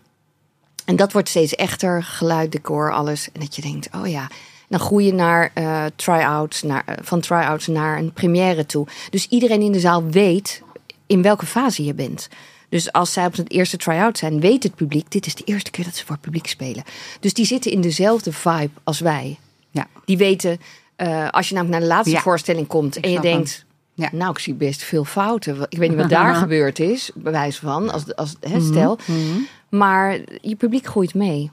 [0.85, 3.29] en dat wordt steeds echter, geluid, decor, alles.
[3.33, 4.31] En dat je denkt, oh ja.
[4.69, 8.87] Dan groei je naar eh try-outs, naar, eh, van try-outs naar een première toe.
[9.11, 10.63] Dus iedereen in de zaal weet
[11.07, 12.29] in welke fase je bent.
[12.69, 15.11] Dus als zij op het eerste try-out zijn, weet het publiek...
[15.11, 16.83] dit is de eerste keer dat ze voor het publiek spelen.
[17.21, 19.39] Dus die zitten in dezelfde vibe als wij.
[19.71, 19.87] Ja.
[20.05, 20.61] Die weten,
[20.97, 22.21] eh, als je namelijk naar de laatste Ja.
[22.23, 22.97] voorstelling komt...
[22.97, 24.09] Ik en je denkt, Ja.
[24.13, 25.67] nou, ik zie best veel fouten.
[25.69, 28.99] Ik weet niet wat daar gebeurd is, bewijs van, als, als hè, stel.
[29.07, 29.39] Mhm.
[29.69, 31.51] Maar je publiek groeit mee.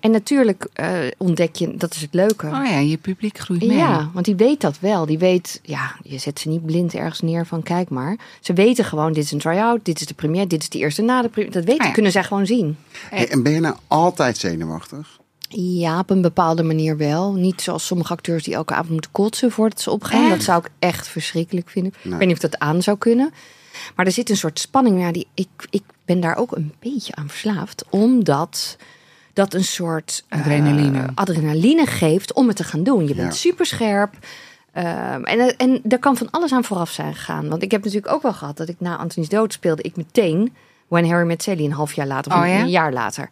[0.00, 2.46] En natuurlijk eh, ontdek je, dat is het leuke.
[2.46, 3.76] Oh ja, je publiek groeit mee.
[3.76, 5.06] Ja, want die weet dat wel.
[5.06, 8.18] Die weet, ja, je zet ze niet blind ergens neer van kijk maar.
[8.40, 11.02] Ze weten gewoon, dit is een try-out, dit is de première, dit is de eerste
[11.02, 11.52] na de première.
[11.54, 11.92] Dat weten, Ah ja.
[11.92, 12.76] kunnen zij gewoon zien.
[13.10, 15.18] Hey, en ben je nou altijd zenuwachtig?
[15.48, 17.32] Ja, op een bepaalde manier wel.
[17.34, 20.20] Niet zoals sommige acteurs die elke avond moeten kotsen voordat ze opgaan.
[20.22, 20.30] Echt?
[20.30, 21.92] Dat zou ik echt verschrikkelijk vinden.
[22.02, 22.12] Nee.
[22.12, 23.30] Ik weet niet of dat aan zou kunnen.
[23.96, 25.00] Maar er zit een soort spanning.
[25.00, 27.84] Ja, die, ik, ik ben daar ook een beetje aan verslaafd.
[27.90, 28.76] Omdat
[29.36, 31.06] dat een soort eh, Adrenaline.
[31.14, 33.08] adrenaline geeft om het te gaan doen.
[33.08, 33.38] Je bent Ja.
[33.38, 34.14] super scherp.
[34.72, 37.48] en, en er kan van alles aan vooraf zijn gegaan.
[37.48, 40.54] Want ik heb natuurlijk ook wel gehad dat ik na Anthony's dood speelde ik meteen
[40.88, 42.60] When Harry Met Sally een half jaar later of Oh ja?
[42.60, 43.28] een jaar later.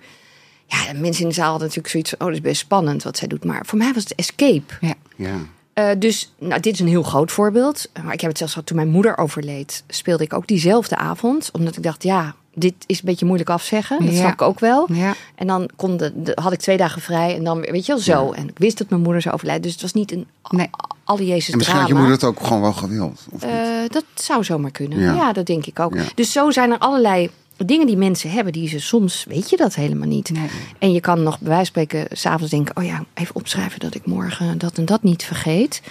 [0.67, 3.03] Ja, de mensen in de zaal hadden natuurlijk zoiets van, oh, dat is best spannend
[3.03, 3.45] wat zij doet.
[3.45, 4.75] Maar voor mij was het escape.
[4.81, 4.95] Ja.
[5.17, 5.37] Ja.
[5.73, 7.91] Eh, dus nou, dit is een heel groot voorbeeld.
[8.05, 9.85] Maar ik heb het zelfs gehad toen mijn moeder overleed.
[9.89, 11.51] Speelde ik ook diezelfde avond.
[11.53, 13.99] Omdat ik dacht, ja, dit is een beetje moeilijk afzeggen.
[14.05, 14.19] Dat Ja.
[14.19, 14.87] snap ik ook wel.
[14.93, 15.15] Ja.
[15.35, 17.37] En dan kon de, de- had ik twee dagen vrij.
[17.37, 18.33] En dan, weet je wel, zo.
[18.33, 19.63] En ik wist dat mijn moeder zou overlijden.
[19.65, 20.71] Dus het was niet een Nee.
[21.05, 23.27] alle Jezus En misschien had je moeder het ook gewoon wel gewild.
[23.31, 23.43] Of?
[23.43, 23.51] Eh,
[23.89, 25.01] dat zou zomaar kunnen.
[25.01, 25.33] Ja.
[25.33, 25.95] Dat denk ik ook.
[26.15, 29.75] Dus zo zijn er allerlei dingen die mensen hebben, die ze soms, weet je dat
[29.75, 30.31] helemaal niet.
[30.31, 30.49] Nee.
[30.79, 33.95] En je kan nog bij wijze van spreken s'avonds denken, oh ja, even opschrijven dat
[33.95, 35.83] ik morgen dat en dat niet vergeet.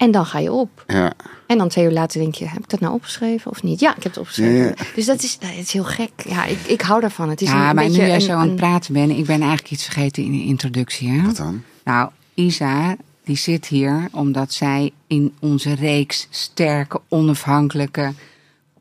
[0.00, 0.84] En dan ga je op.
[0.86, 1.12] ja.
[1.46, 3.80] En dan twee uur later denk je, heb ik dat nou opgeschreven of niet?
[3.80, 4.54] Ja, ik heb het opgeschreven.
[4.56, 4.74] Ja, ja.
[4.94, 6.10] Dus dat is, dat is heel gek.
[6.28, 7.28] Ja, ik, ik hou daarvan.
[7.28, 9.24] Het is Ja, een maar nu beetje jij een- zo aan het praten bent, ik
[9.26, 11.08] ben eigenlijk iets vergeten in de introductie.
[11.10, 11.26] Hè?
[11.26, 11.62] Wat dan?
[11.84, 18.12] Nou, Isa, die zit hier omdat zij in onze reeks sterke, onafhankelijke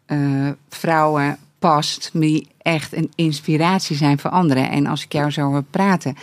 [0.06, 2.10] eh, vrouwen past.
[2.14, 4.70] Die echt een inspiratie zijn voor anderen.
[4.70, 6.16] En als ik jou zo hoor praten.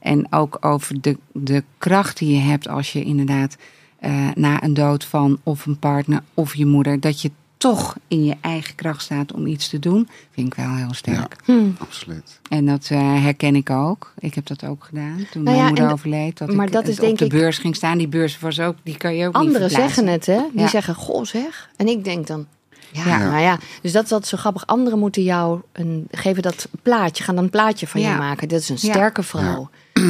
[0.00, 3.56] En ook over de, de kracht die je hebt als je inderdaad
[4.02, 7.00] eh, na een dood van of een partner of je moeder.
[7.00, 10.08] dat je toch in je eigen kracht staat om iets te doen.
[10.30, 11.36] Vind ik wel heel sterk.
[11.46, 11.68] Ja, Hm.
[11.78, 12.40] absoluut.
[12.48, 14.12] En dat eh, herken ik ook.
[14.18, 16.38] Ik heb dat ook gedaan toen Nou ja, mijn moeder overleed.
[16.38, 17.98] Dat maar ik dat is op denk de ik- beurs ging staan.
[17.98, 20.40] Die beurs was ook, die kan je ook Anderen niet zeggen het, hè?
[20.52, 20.68] Die Ja.
[20.68, 21.70] zeggen, goh zeg.
[21.76, 22.46] En ik denk dan,
[22.92, 23.18] ja, Ja.
[23.18, 23.58] nou ja.
[23.82, 24.66] Dus dat is wat zo grappig.
[24.66, 28.10] Anderen moeten jou een, geven dat plaatje, gaan dan een plaatje van Ja.
[28.12, 28.48] je maken.
[28.48, 28.92] Dat is een Ja.
[28.92, 29.70] sterke vrouw.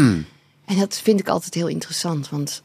[0.65, 2.63] En dat vind ik altijd heel interessant, want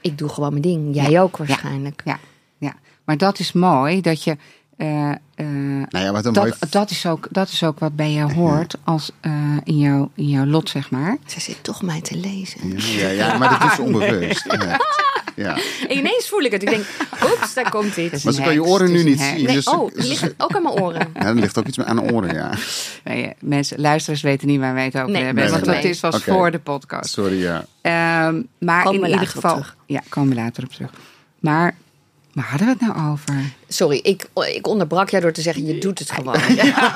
[0.00, 0.94] ik doe gewoon mijn ding.
[0.94, 2.02] Jij ook waarschijnlijk.
[2.04, 2.18] Ja,
[2.58, 4.36] ja, maar dat is mooi dat je.
[4.76, 5.16] eh, eh,
[5.88, 6.52] Nou ja, wat een mooi...
[6.60, 9.32] dat, dat, is ook, dat is ook wat bij jou hoort als eh,
[9.64, 11.16] in, jouw, in jouw lot, zeg maar.
[11.26, 12.78] Zij zit toch mij te lezen.
[12.78, 14.44] Ja, ja, ja, maar dat is onbewust.
[14.52, 14.80] Ja.
[15.40, 15.56] Ja.
[15.88, 16.62] En ineens voel ik het.
[16.62, 16.84] Ik denk,
[17.24, 18.24] oeps, daar komt iets.
[18.24, 19.44] Maar ze kan je oren nu niet zien.
[19.44, 21.08] Nee, dus- oh, die ligt ook aan mijn oren.
[21.14, 22.50] Ja, er ligt ook iets aan de oren, ja.
[23.04, 25.42] Nee, mensen, luisteraars weten niet waar wij het over Nee, hebben.
[25.42, 25.74] nee, want nee.
[25.74, 27.10] dat is was voor de podcast.
[27.12, 27.64] Sorry, ja.
[27.80, 29.50] Ehm, maar Komen in ieder geval.
[29.54, 29.76] terug.
[29.86, 30.90] Ja, komen we later op terug.
[31.38, 31.74] Maar
[32.32, 33.34] waar hadden we het nou over?
[33.68, 36.34] Sorry, ik, ik onderbrak jou door te zeggen, je doet het gewoon.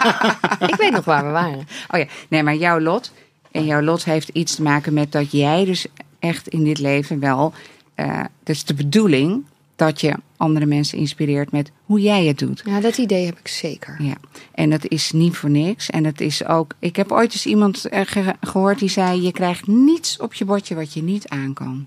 [0.71, 1.67] ik weet nog waar we waren.
[1.91, 3.13] Oh ja, nee, maar jouw lot.
[3.51, 5.87] En jouw lot heeft iets te maken met dat jij dus
[6.19, 7.53] echt in dit leven wel.
[7.95, 9.45] Dat is de bedoeling
[9.77, 12.63] dat je andere mensen inspireert met hoe jij het doet.
[12.65, 13.97] Ja, dat idee heb ik zeker.
[14.03, 14.15] Ja,
[14.55, 15.91] en dat is niet voor niks.
[15.91, 16.75] En het is ook.
[16.79, 20.45] Ik heb ooit eens iemand eh, ge- gehoord die zei: Je krijgt niets op je
[20.45, 21.87] bordje wat je niet aan kan.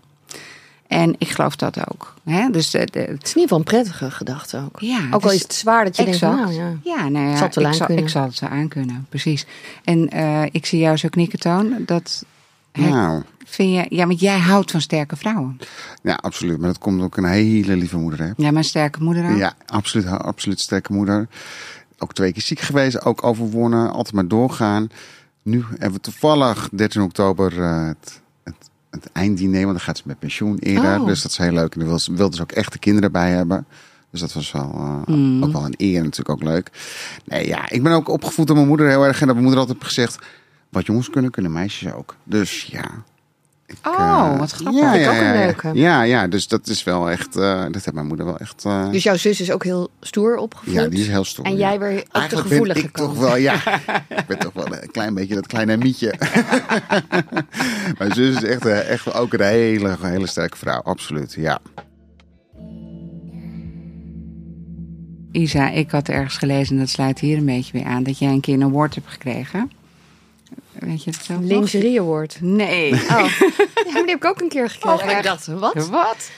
[0.87, 2.13] En ik geloof dat ook.
[2.23, 2.49] Hè?
[2.49, 4.79] Dus de, de- Het is in ieder geval een prettige gedachte ook.
[4.79, 6.41] ja, ook al dus- is het zwaar dat je denkt, Exact.
[6.41, 6.73] nou ja.
[6.83, 9.45] Ja, nou ja, Zal ik, zal, ik zal het zo aankunnen, precies.
[9.83, 11.73] En eh, ik zie jou zo knikken, Toon.
[11.85, 12.25] Dat
[12.77, 13.95] Nou, vind je...
[13.95, 15.57] Ja, want jij houdt van sterke vrouwen.
[16.03, 16.57] ja, absoluut.
[16.57, 18.31] Maar dat komt ook een hele lieve moeder, hè.
[18.37, 19.37] Ja, mijn sterke moeder ook.
[19.37, 21.27] Ja, absoluut, absoluut sterke moeder.
[21.97, 24.89] Ook twee keer ziek geweest, ook overwonnen, altijd maar doorgaan.
[25.43, 30.03] Nu hebben we toevallig 13 oktober eh, het, het, het einddiner, want dan gaat ze
[30.05, 30.99] met pensioen eerder.
[30.99, 31.05] Oh.
[31.05, 31.73] Dus dat is heel leuk.
[31.73, 33.65] En dan wil ze, ook echt de kinderen bij hebben.
[34.11, 34.71] Dus dat was wel,
[35.07, 36.71] eh, ook wel een eer natuurlijk ook leuk.
[37.25, 39.21] Nee, ja, ik ben ook opgevoed door mijn moeder heel erg.
[39.21, 40.25] En dat mijn moeder altijd heeft gezegd,
[40.69, 42.15] wat jongens kunnen, kunnen meisjes ook.
[42.23, 42.85] Dus ja,
[43.83, 44.81] Oh, wat grappig.
[44.81, 45.45] Ja, ja, ook een ja, ja.
[45.45, 45.71] leuke.
[45.73, 47.35] Ja, ja, dus dat is wel echt.
[47.35, 48.65] eh, dat heeft mijn moeder wel echt.
[48.65, 50.73] eh, Dus jouw zus is ook heel stoer opgevoed.
[50.73, 51.45] ja, die is heel stoer.
[51.45, 51.57] En ja.
[51.57, 53.09] jij weer ook de Eigenlijk gevoelige ben ik kant.
[53.13, 53.53] toch wel, ja.
[54.09, 56.13] ik ben toch wel een klein beetje dat kleine mietje.
[57.97, 61.33] Mijn zus is echt, eh, echt ook een hele, hele sterke vrouw, absoluut.
[61.33, 61.59] Ja.
[65.31, 68.29] Isa, ik had ergens gelezen, en dat sluit hier een beetje weer aan, dat jij
[68.31, 69.71] een keer een award hebt gekregen.
[70.79, 71.39] Weet je het nog?
[71.41, 72.37] Lingerie award.
[72.41, 72.93] Nee.
[72.93, 72.99] Oh.
[73.09, 73.17] ja,
[73.93, 75.09] maar die heb ik ook een keer gekregen.
[75.09, 75.87] Oh, ik dacht, wat?
[75.87, 76.29] Wat?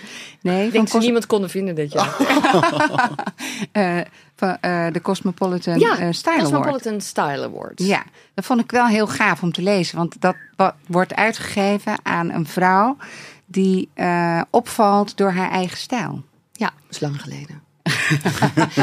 [0.41, 2.15] Nee, Ik denk ze Cos- niemand konden vinden dit jaar.
[3.71, 3.99] eh,
[4.35, 6.51] van eh, de Cosmopolitan ja, eh, Style Award.
[6.51, 7.83] Cosmopolitan Style Award.
[7.83, 9.97] Ja, dat vond ik wel heel gaaf om te lezen.
[9.97, 10.35] Want dat
[10.87, 12.97] wordt uitgegeven aan een vrouw
[13.45, 13.89] die
[14.49, 16.23] opvalt door haar eigen stijl.
[16.51, 17.68] Ja, dat is lang geleden.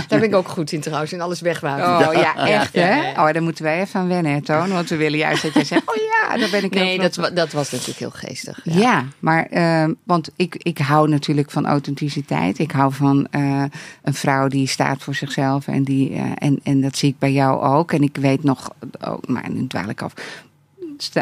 [0.08, 2.08] Daar ben ik ook goed in trouwens, in alles wegwuiven.
[2.08, 2.94] Oh ja, echt ja, hè?
[3.10, 3.26] ja.
[3.26, 4.68] Oh, daar moeten wij even aan wennen, hè, Toon.
[4.72, 7.30] Want we willen juist dat jij zegt, oh ja, daar ben ik Nee, dat, wa-
[7.30, 8.60] dat was natuurlijk heel geestig.
[8.62, 9.04] Ja, Ja.
[9.18, 12.58] maar ehm, want ik, ik hou natuurlijk van authenticiteit.
[12.58, 13.64] Ik hou van eh,
[14.02, 15.66] een vrouw die staat voor zichzelf.
[15.66, 17.92] En, die, eh, en, en dat zie ik bij jou ook.
[17.92, 20.12] En ik weet nog, oh, maar nu dwaal ik af.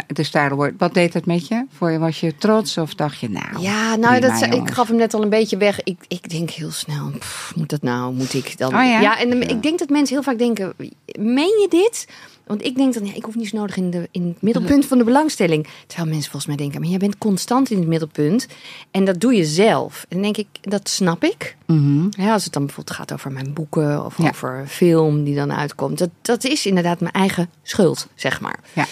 [0.06, 1.64] De Style Award, wat deed dat met je?
[1.70, 3.60] Voor je was je trots of dacht je nou?
[3.60, 5.82] Ja, nou, dat, ik gaf hem net al een beetje weg.
[5.82, 8.14] Ik, ik denk heel snel, pff, moet dat nou?
[8.14, 8.74] Moet ik dan?
[8.74, 9.18] Oh ja?
[9.18, 10.74] en ik denk dat mensen heel vaak denken,
[11.18, 12.06] meen je dit?
[12.46, 14.86] Want ik denk dan, ja, ik hoef niet zo nodig in, de, in het middelpunt
[14.86, 15.66] van de belangstelling.
[15.86, 18.46] Terwijl mensen volgens mij denken, maar jij bent constant in het middelpunt.
[18.90, 20.06] En dat doe je zelf.
[20.08, 21.56] En dan denk ik, dat snap ik.
[21.66, 22.06] Mhm.
[22.10, 24.28] Ja, als het dan bijvoorbeeld gaat over mijn boeken of Ja.
[24.28, 25.98] over een film die dan uitkomt.
[25.98, 28.58] Dat, dat is inderdaad mijn eigen schuld, zeg maar.
[28.72, 28.86] Ja.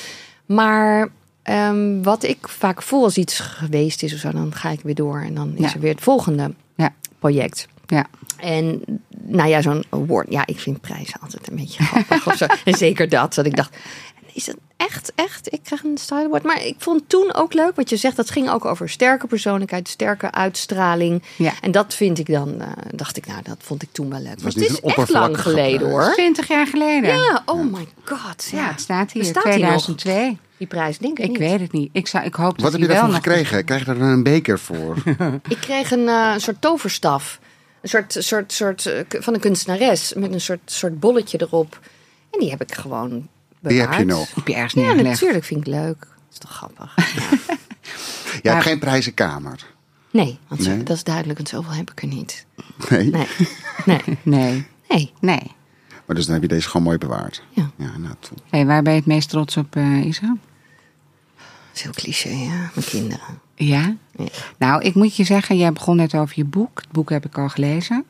[0.55, 1.09] Maar
[1.43, 4.95] ehm, wat ik vaak voel als iets geweest is of zo, dan ga ik weer
[4.95, 5.21] door.
[5.21, 5.75] En dan is Ja.
[5.75, 6.95] er weer het volgende Ja.
[7.19, 7.69] project.
[7.87, 8.07] Ja.
[8.37, 8.83] En
[9.23, 10.27] nou ja, zo'n award.
[10.31, 12.47] Ja, ik vind prijzen altijd een beetje grappig of zo.
[12.65, 13.35] En zeker dat.
[13.35, 13.77] Dat ik dacht,
[14.33, 14.57] is het
[14.89, 15.53] echt, echt?
[15.53, 16.43] Ik krijg een style award.
[16.43, 18.17] Maar ik vond toen ook leuk wat je zegt.
[18.17, 21.23] Dat ging ook over sterke persoonlijkheid, sterke uitstraling.
[21.37, 21.53] Ja.
[21.61, 24.35] En dat vind ik dan, eh, dacht ik, nou, dat vond ik toen wel leuk.
[24.35, 26.13] Maar was het niet is een echt lang geleden hoor.
[26.13, 27.17] 20 jaar geleden.
[27.17, 28.49] Ja, oh my god.
[28.51, 29.83] Ja, Ja, het staat hier, Bestaat die nog?
[29.83, 30.39] 2002.
[30.57, 31.39] Die prijs, denk ik Ik niet.
[31.39, 31.89] weet het niet.
[31.93, 33.65] Ik, zou, ik hoop dat Wat heb je nog- gekregen?
[33.65, 34.97] Krijg je daar dan een beker voor?
[35.49, 37.39] Ik kreeg een eh, soort toverstaf.
[37.81, 40.13] Een soort, soort, soort eh, van een kunstenares.
[40.17, 41.81] Met een soort, soort bolletje erop.
[42.31, 43.29] En die heb ik gewoon.
[43.63, 44.35] Die heb je nog.
[44.35, 45.99] Heb je ergens Ja, natuurlijk vind ik leuk.
[46.01, 46.95] Dat is toch grappig.
[48.33, 48.41] Ja.
[48.43, 49.67] Maar- hebt geen prijzenkamer.
[50.11, 50.83] Nee, want Nee?
[50.83, 51.37] dat is duidelijk.
[51.39, 52.47] Want zoveel heb ik er niet.
[52.91, 53.11] Nee.
[53.11, 53.27] Nee,
[53.85, 55.13] nee, Nee, nee.
[55.21, 55.51] nee.
[56.07, 57.43] Maar dus dan heb je deze gewoon mooi bewaard.
[57.51, 57.71] Ja.
[57.77, 58.39] Ja, nou, toen.
[58.51, 60.27] Hey, waar ben je het meest trots op, eh, Isa?
[61.37, 62.71] Dat is heel cliché, ja.
[62.75, 63.41] Mijn kinderen.
[63.55, 63.97] Ja?
[64.17, 64.25] Ja.
[64.59, 66.81] Nou, ik moet je zeggen, jij begon net over je boek.
[66.81, 68.05] Het boek heb ik al gelezen.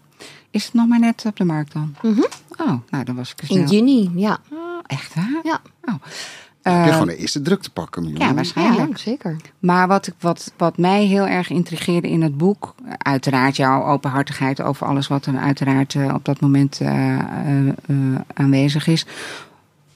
[0.50, 1.94] Is het nog maar net op de markt dan?
[2.02, 3.58] Oh, nou, dan was ik er snel.
[3.58, 4.38] In juni, ja.
[4.52, 5.40] Oh, echt waar?
[5.42, 5.92] Ja, Oh.
[6.62, 8.02] heb je Eh, gewoon de eerste druk te pakken.
[8.02, 8.20] Miljoen.
[8.20, 8.90] ja, waarschijnlijk.
[8.90, 9.36] ja zeker.
[9.58, 14.62] Maar wat, ik- wat, wat mij heel erg intrigeerde in het boek, uiteraard jouw openhartigheid
[14.62, 17.18] over alles wat er uiteraard eh, op dat moment eh,
[18.34, 19.06] aanwezig is.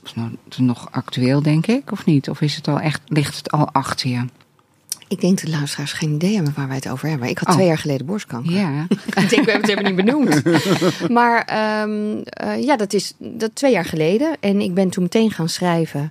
[0.05, 2.31] Is nou- is het nog actueel, denk ik, of niet?
[2.31, 4.25] Of is het al echt, ligt het al achter je?
[5.09, 7.29] Ik denk dat luisteraars geen idee hebben waar wij het over hebben.
[7.29, 7.55] Ik had Oh.
[7.55, 8.53] twee jaar geleden borstkanker.
[8.53, 8.87] Ja.
[9.07, 10.43] ik denk, we hebben het helemaal niet benoemd.
[11.19, 14.37] maar ehm, eh, ja, dat is dat twee jaar geleden.
[14.41, 16.11] En ik ben toen meteen gaan schrijven.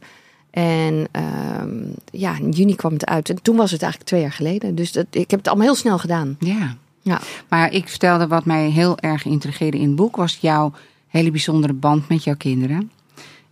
[0.52, 1.70] En ehm,
[2.12, 3.30] ja, in juni kwam het uit.
[3.30, 4.76] En toen was het eigenlijk twee jaar geleden.
[4.76, 6.36] Dus dat, ik heb het allemaal heel snel gedaan.
[6.40, 6.76] ja.
[7.02, 10.74] Ja, Maar ik vertelde wat mij heel erg intrigeerde in het boek, was jouw
[11.08, 12.92] hele bijzondere band met jouw kinderen.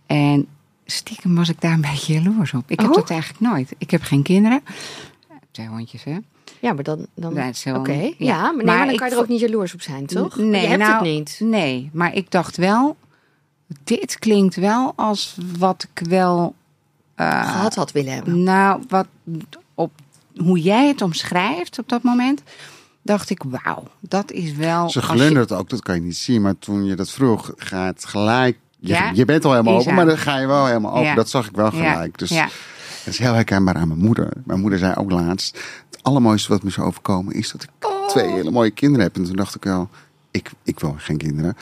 [0.06, 0.46] En
[0.86, 2.70] stiekem was ik daar een beetje jaloers op.
[2.70, 2.94] Ik heb Oh?
[2.94, 3.74] dat eigenlijk nooit.
[3.78, 4.60] Ik heb geen kinderen.
[5.54, 6.18] Twee hondjes, hè?
[6.60, 7.06] ja maar dan...
[7.14, 8.12] dan Oké, ja.
[8.18, 8.40] ja.
[8.40, 10.36] maar, nee, Maar maar dan ik kan je er ook niet jaloers op zijn, toch?
[10.36, 11.40] Nee, je hebt nou, het niet.
[11.40, 12.96] Nee, maar ik dacht wel,
[13.84, 16.54] dit klinkt wel als wat ik wel,
[17.16, 18.42] Gehad had willen hebben.
[18.42, 19.06] nou, wat
[19.74, 19.92] op
[20.36, 22.42] hoe jij het omschrijft op dat moment,
[23.02, 24.90] dacht ik, wauw, dat is wel.
[24.90, 26.42] Ze je- glundert ook, dat kan je niet zien.
[26.42, 28.58] Maar toen je dat vroeg, gaat gelijk...
[28.78, 29.10] Je, Ja?
[29.14, 29.82] je bent al helemaal Isa.
[29.82, 31.04] open, maar dan ga je wel helemaal open.
[31.04, 31.14] Ja.
[31.14, 32.18] Dat zag ik wel Ja, gelijk.
[32.18, 32.48] Dus ja.
[33.04, 34.28] Dat is heel herkenbaar aan mijn moeder.
[34.44, 35.58] Mijn moeder zei ook laatst...
[35.90, 38.08] Het allermooiste wat me is overkomen is dat ik Oh.
[38.08, 39.16] twee hele mooie kinderen heb.
[39.16, 39.88] En toen dacht ik wel,
[40.30, 41.56] ik, ik wil geen kinderen.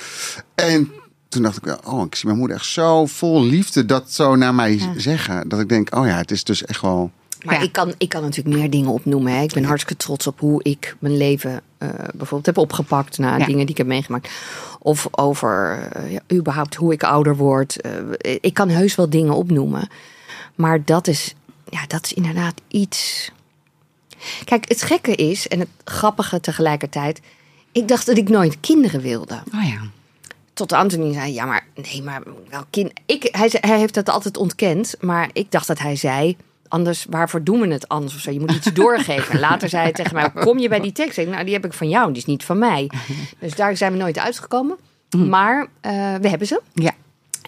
[0.55, 0.92] En
[1.28, 4.37] toen dacht ik wel, oh, ik zie mijn moeder echt zo vol liefde dat zo
[4.37, 5.48] naar mij zeggen.
[5.48, 7.11] Dat ik denk, oh ja, het is dus echt wel...
[7.44, 7.61] Maar Ja.
[7.61, 9.33] ik, kan, ik kan natuurlijk meer dingen opnoemen.
[9.33, 9.42] Hè.
[9.42, 13.18] Ik ben hartstikke trots op hoe ik mijn leven eh, bijvoorbeeld heb opgepakt.
[13.18, 13.46] na Ja.
[13.46, 14.31] dingen die ik heb meegemaakt.
[14.78, 17.81] Of over eh, ja, überhaupt hoe ik ouder word.
[17.81, 17.90] Eh,
[18.40, 19.88] ik kan heus wel dingen opnoemen.
[20.62, 21.35] Maar dat is,
[21.70, 23.31] ja, dat is inderdaad iets.
[24.44, 27.20] Kijk, het gekke is, en het grappige tegelijkertijd.
[27.72, 29.42] Ik dacht dat ik nooit kinderen wilde.
[29.55, 29.81] Oh ja.
[30.53, 32.92] Tot Anthony zei, ja, maar nee, maar wel kind.
[33.07, 36.37] Ik, hij, hij heeft dat altijd ontkend, maar ik dacht dat hij zei,
[36.68, 38.31] anders, waarvoor doen we het anders of zo?
[38.31, 39.35] Je moet iets doorgeven.
[39.35, 41.18] En later zei hij tegen mij, kom je bij die tekst?
[41.18, 42.90] Ik, nou, die heb ik van jou, die is niet van mij.
[43.40, 44.77] Dus daar zijn we nooit uitgekomen.
[45.16, 46.61] Maar eh, we hebben ze.
[46.75, 46.92] Ja.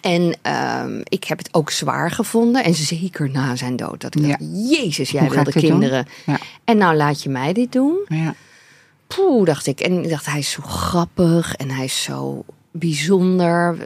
[0.01, 2.63] En ehm, ik heb het ook zwaar gevonden.
[2.63, 4.01] En zeker na zijn dood.
[4.01, 4.27] Dat ik Ja.
[4.27, 6.07] dacht, jezus, jij wilde kinderen.
[6.25, 6.37] Ja.
[6.63, 7.97] En nou laat je mij dit doen.
[8.07, 8.35] Ja.
[9.07, 9.79] Poeh, dacht ik.
[9.79, 13.77] En ik dacht, hij is zo grappig en hij is zo bijzonder.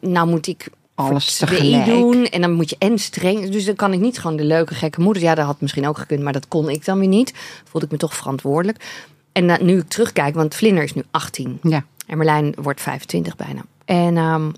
[0.00, 1.84] Nou moet ik Alles tegelijk.
[1.84, 2.24] doen.
[2.26, 3.50] En dan moet je en streng.
[3.50, 5.22] Dus dan kan ik niet gewoon de leuke, gekke moeder.
[5.22, 7.32] Ja, dat had misschien ook gekund, maar dat kon ik dan weer niet.
[7.64, 8.84] Voelde ik me toch verantwoordelijk.
[9.32, 11.58] En nu ik terugkijk, want Vlinder is nu 18.
[11.62, 11.84] Ja.
[12.06, 13.60] En Merlijn wordt 25 bijna.
[13.84, 14.50] En ehm,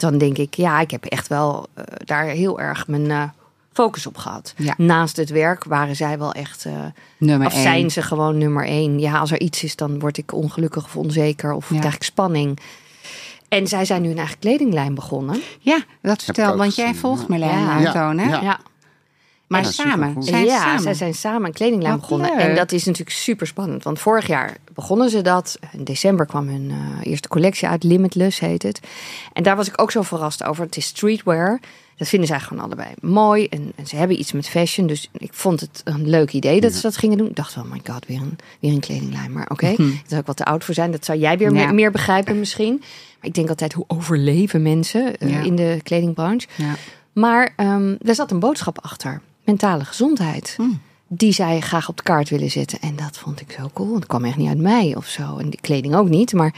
[0.00, 3.22] dan denk ik, ja, ik heb echt wel eh, daar heel erg mijn eh,
[3.72, 4.54] focus op gehad.
[4.56, 4.74] Ja.
[4.76, 6.64] Naast het werk waren zij wel echt...
[6.64, 6.72] eh,
[7.18, 7.62] Nummer of één.
[7.62, 8.98] zijn ze gewoon nummer één?
[9.00, 11.78] Ja, als er iets is, dan word ik ongelukkig of onzeker of Ja.
[11.78, 12.58] krijg ik spanning.
[13.48, 15.40] En zij zijn nu een eigen kledinglijn begonnen.
[15.58, 17.26] Ja, dat vertel, want jij volgt ja.
[17.28, 17.80] Marlijn Ja.
[17.80, 18.28] Maartoon, hè?
[18.40, 18.60] Ja.
[19.50, 20.22] Maar Ja, samen.
[20.22, 20.80] Zijn ja samen.
[20.82, 22.30] zij zijn samen een kledinglijn Wat begonnen.
[22.36, 22.38] leuk.
[22.46, 23.82] En dat is natuurlijk super spannend.
[23.84, 25.58] Want vorig jaar begonnen ze dat.
[25.72, 27.82] In december kwam hun eh, eerste collectie uit.
[27.84, 28.80] Limitless heet het.
[29.32, 30.64] En daar was ik ook zo verrast over.
[30.64, 31.60] Het is streetwear.
[31.96, 33.46] Dat vinden zij gewoon allebei mooi.
[33.46, 34.86] En, en ze hebben iets met fashion.
[34.86, 37.28] Dus ik vond het een leuk idee dat ze dat gingen doen.
[37.28, 39.32] Ik dacht wel, my god, weer een, weer een kledinglijn.
[39.32, 40.90] Maar oké, daar zou ik wat te oud voor zijn.
[40.90, 41.64] Dat zou jij weer Ja.
[41.64, 42.76] meer, meer begrijpen misschien.
[42.78, 45.40] Maar ik denk altijd, hoe overleven mensen eh, Ja.
[45.42, 46.46] in de kledingbranche?
[46.56, 46.74] Ja.
[47.12, 49.20] Maar ehm er zat een boodschap achter.
[49.44, 50.54] Mentale gezondheid.
[50.56, 50.80] Hmm.
[51.08, 52.78] Die zij graag op de kaart willen zetten.
[52.80, 53.88] En dat vond ik zo cool.
[53.88, 55.36] Want het kwam echt niet uit mij of zo.
[55.36, 56.32] En die kleding ook niet.
[56.32, 56.54] Maar ik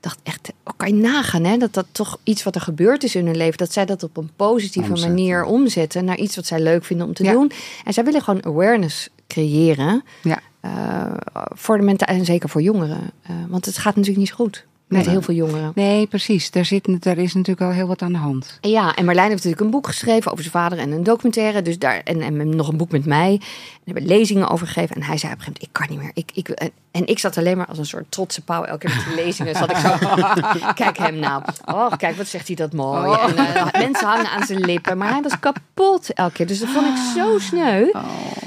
[0.00, 1.56] dacht echt, oh, kan je nagaan hè?
[1.56, 3.58] Dat dat toch iets wat er gebeurd is in hun leven.
[3.58, 5.14] Dat zij dat op een positieve Omzetten.
[5.14, 6.04] manier omzetten.
[6.04, 7.32] Naar iets wat zij leuk vinden om te Ja.
[7.32, 7.50] doen.
[7.84, 10.04] En zij willen gewoon awareness creëren.
[10.22, 10.38] Ja.
[10.60, 11.12] eh,
[11.54, 13.10] voor de menta en zeker voor jongeren.
[13.22, 14.64] Eh, want het gaat natuurlijk niet zo goed.
[14.92, 15.72] Met heel veel jongeren.
[15.74, 16.50] Nee, precies.
[16.50, 18.58] Daar, zit, daar is natuurlijk al heel wat aan de hand.
[18.60, 21.62] Ja, en Marlijn heeft natuurlijk een boek geschreven over zijn vader en een documentaire.
[21.62, 23.32] Dus daar, en, en nog een boek met mij.
[23.32, 23.40] En
[23.84, 24.96] hebben lezingen over gegeven.
[24.96, 26.10] En hij zei op een gegeven moment, ik kan niet meer.
[26.14, 28.64] Ik, ik, en, en ik zat alleen maar als een soort trotse pauw.
[28.64, 29.88] Elke keer met die lezingen zat ik zo.
[30.82, 31.42] kijk hem nou.
[31.64, 33.18] Oh, kijk, wat zegt hij dat mooi.
[33.18, 34.98] En, eh, mensen hangen aan zijn lippen.
[34.98, 36.46] Maar hij was kapot elke keer.
[36.46, 37.92] Dus dat vond ik zo sneu.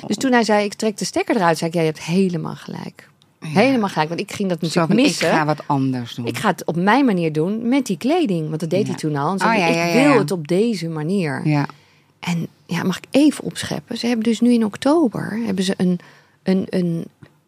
[0.08, 2.56] Dus toen hij zei, ik trek de stekker eruit, zei ik, ja, je hebt helemaal
[2.56, 3.10] gelijk.
[3.46, 4.10] Helemaal gelijk.
[4.10, 5.30] Want ik ging dat Zo natuurlijk van, ik missen.
[5.30, 6.26] ga wat anders doen.
[6.26, 8.48] Ik ga het op mijn manier doen met die kleding.
[8.48, 9.28] Want dat deed hij toen al.
[9.28, 11.48] En Oh, zei, ja, ik wil het op deze manier.
[11.48, 11.66] Ja.
[12.20, 13.98] En ja, mag ik even opscheppen?
[13.98, 16.00] Ze hebben dus nu in oktober hebben ze een,
[16.44, 17.06] een, een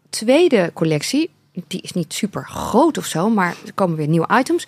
[0.10, 1.30] tweede collectie.
[1.68, 4.68] Die is niet super groot of zo, maar er komen weer nieuwe items.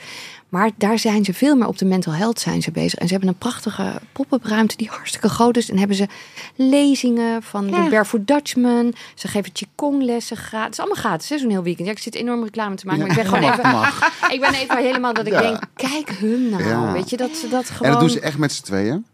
[0.49, 2.99] Maar daar zijn ze veel meer op de mental health zijn ze bezig.
[2.99, 5.69] En ze hebben een prachtige pop-up ruimte die hartstikke groot is.
[5.69, 6.07] En hebben ze
[6.55, 7.83] lezingen van Ja.
[7.83, 8.93] de Barefoot Dutchman.
[9.15, 10.63] Ze geven Qigong lessen gratis.
[10.65, 11.88] Het is allemaal gratis, hè, zo'n heel weekend.
[11.88, 13.71] Ja, ik zit enorm reclame te maken, maar ik ben gewoon mag, even...
[13.71, 14.12] mag.
[14.33, 15.41] Ik ben even helemaal dat ik Ja.
[15.41, 16.91] denk, kijk hun nou.
[16.91, 17.85] Weet je, dat ze dat gewoon...
[17.85, 19.05] En dat doen ze echt met z'n tweeën?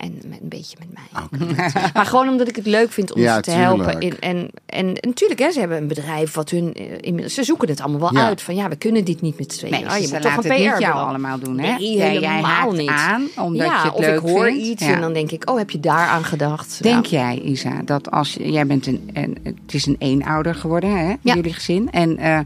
[0.00, 1.88] En met, een beetje met mij.
[1.94, 3.82] Maar gewoon omdat ik het leuk vind om Ja, ze te tuurlijk.
[3.84, 4.00] helpen.
[4.00, 6.74] In, en, en, en natuurlijk, hè, ze hebben een bedrijf wat hun...
[6.74, 8.26] eh, inmiddels- Ze zoeken het allemaal wel Ja.
[8.28, 8.42] uit.
[8.42, 9.74] Van ja, we kunnen dit niet met z'n tweeën.
[9.74, 11.76] Nee, Oh, je ze moet toch laten een PR niet jou allemaal doen, hè?
[11.78, 12.88] Nee, Jij- jij haakt niet.
[12.88, 14.64] aan, omdat ja, je het of leuk ik hoor vindt.
[14.66, 14.94] iets Ja.
[14.94, 15.50] en dan denk ik...
[15.50, 16.82] Oh, heb je daar aan gedacht?
[16.82, 17.18] Denk Ja.
[17.34, 21.14] jij, Isa, dat als je, jij bent een, een, het is een eenouder geworden, hè,
[21.20, 21.34] Ja.
[21.34, 21.90] jullie gezin.
[21.90, 22.38] En eh,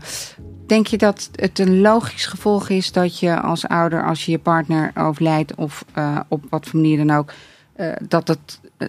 [0.75, 4.39] denk je dat het een logisch gevolg is dat je als ouder, als je je
[4.39, 7.33] partner overlijdt of eh, op wat voor manier dan ook,
[7.73, 8.89] eh, dat het eh,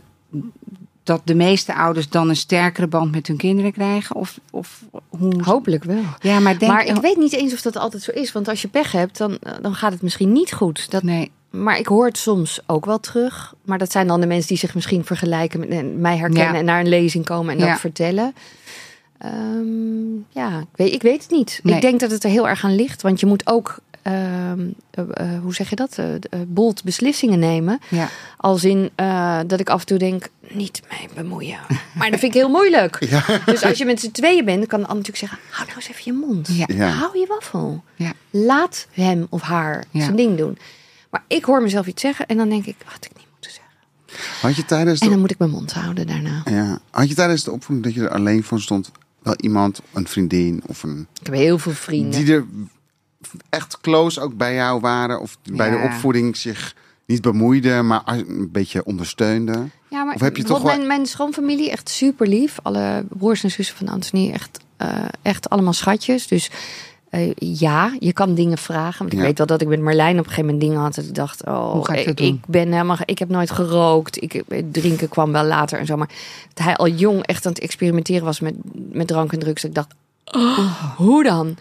[1.04, 4.16] dat de meeste ouders dan een sterkere band met hun kinderen krijgen?
[4.16, 5.44] Of, of hoe?
[5.44, 6.04] Hopelijk wel.
[6.20, 8.32] Ja, maar denk maar ik weet niet eens of dat altijd zo is.
[8.32, 10.92] Want als je pech hebt, dan, dan gaat het misschien niet goed.
[10.92, 13.54] Dat, Nee, Maar ik hoor het soms ook wel terug.
[13.66, 16.60] Maar dat zijn dan de mensen die zich misschien vergelijken met mij herkennen Ja.
[16.60, 17.70] en naar een lezing komen en Ja.
[17.70, 18.34] dat vertellen.
[19.18, 21.60] Ehm, ja, ik weet, ik weet het niet.
[21.64, 21.76] Nee.
[21.76, 23.02] Ik denk dat het er heel erg aan ligt.
[23.02, 27.80] Want je moet ook, ehm, eh, eh, hoe zeg je dat, Eh, bold beslissingen nemen.
[27.90, 28.10] ja.
[28.38, 31.60] Als in eh, dat ik af en toe denk, niet mee bemoeien.
[31.98, 33.00] Maar dat vind ik heel moeilijk.
[33.46, 35.80] Dus als je met z'n tweeën bent, dan kan de ander natuurlijk zeggen, hou nou
[35.80, 36.48] eens even je mond.
[36.52, 36.66] Ja.
[36.68, 36.90] Ja.
[36.90, 37.84] Hou je waffel.
[37.96, 38.14] Ja.
[38.30, 40.04] Laat hem of haar Ja.
[40.04, 40.58] zijn ding doen.
[41.10, 43.74] Maar ik hoor mezelf iets zeggen en dan denk ik, had ik niet moeten zeggen.
[44.42, 46.42] Had je tijdens En dan moet ik mijn mond houden daarna.
[46.46, 48.92] ja, had je tijdens de opvoeding dat je er alleen voor stond,
[49.26, 52.26] wel iemand, een vriendin of een Ik heb heel veel vrienden.
[52.26, 52.46] die er
[53.50, 58.50] echt close ook bij jou waren of bij de opvoeding zich niet bemoeiden, maar een
[58.52, 59.72] beetje ondersteunden?
[59.90, 62.58] Ja, maar Of heb je toch wel- mijn, mijn schoonfamilie echt super lief.
[62.64, 66.28] Alle broers en zussen van Anthony echt, eh, echt allemaal schatjes.
[66.28, 66.50] Dus
[67.10, 69.00] eh, ja, je kan dingen vragen.
[69.00, 69.26] Want ik Ja.
[69.26, 70.96] weet wel dat ik met Marlijn op een gegeven moment dingen had.
[70.96, 72.28] Dat ik dacht, oh, Hoe ga ik doen?
[72.28, 74.22] ik ben helemaal, ik heb nooit gerookt.
[74.22, 75.98] Ik, het drinken kwam wel later en zo.
[75.98, 76.10] Maar
[76.54, 78.56] dat hij al jong echt aan het experimenteren was met,
[78.92, 79.62] met drank en drugs.
[79.62, 79.94] Dat ik dacht,
[80.26, 81.56] oh, hoe dan?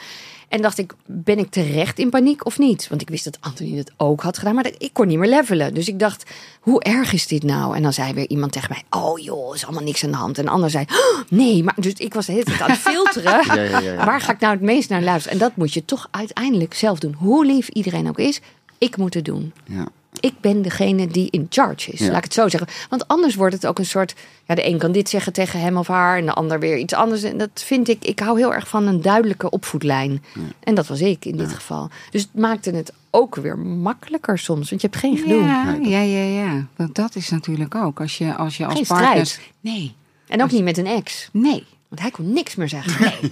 [0.54, 2.88] En dacht ik, ben ik terecht in paniek of niet?
[2.88, 5.74] Want ik wist dat Anthony het ook had gedaan, maar ik kon niet meer levelen.
[5.74, 7.76] Dus ik dacht, hoe erg is dit nou?
[7.76, 10.38] En dan zei weer iemand tegen mij, oh joh, is allemaal niks aan de hand.
[10.38, 12.78] En de ander zei, oh, nee, maar dus ik was de hele tijd aan het
[12.78, 13.32] filteren.
[13.46, 14.04] Ja, ja, ja, ja.
[14.04, 15.38] Waar ga ik nou het meest naar luisteren?
[15.38, 17.14] En dat moet je toch uiteindelijk zelf doen.
[17.18, 18.40] Hoe lief iedereen ook is,
[18.78, 19.52] ik moet het doen.
[19.66, 19.88] Ja.
[20.24, 22.06] Ik ben degene die in charge is, Ja.
[22.06, 22.68] laat ik het zo zeggen.
[22.88, 24.14] Want anders wordt het ook een soort...
[24.46, 26.18] Ja, de een kan dit zeggen tegen hem of haar...
[26.18, 27.22] en de ander weer iets anders.
[27.22, 28.04] En dat vind ik...
[28.04, 30.24] Ik hou heel erg van een duidelijke opvoedlijn.
[30.60, 31.88] En dat was ik in dit geval.
[32.10, 34.70] Dus het maakte het ook weer makkelijker soms.
[34.70, 35.42] Want je hebt geen gedoe.
[35.42, 36.66] Ja, ja, ja, ja.
[36.76, 38.00] Want dat is natuurlijk ook.
[38.00, 39.26] Als je als, je als Geen partner...
[39.26, 39.50] strijd.
[39.60, 39.94] Nee,
[40.28, 41.28] En ook niet met een ex.
[41.32, 41.64] nee.
[41.94, 43.00] Want hij kon niks meer zeggen.
[43.00, 43.30] Nee.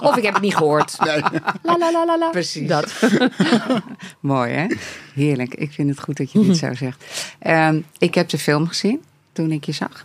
[0.00, 0.96] of ik heb het niet gehoord.
[1.62, 2.30] La la la la la.
[2.30, 2.68] Precies.
[2.68, 3.00] Dat.
[4.20, 4.66] Mooi, hè?
[5.14, 5.54] Heerlijk.
[5.54, 7.04] Ik vind het goed dat je dit zo zegt.
[7.38, 10.04] Ehm, ik heb de film gezien toen ik je zag.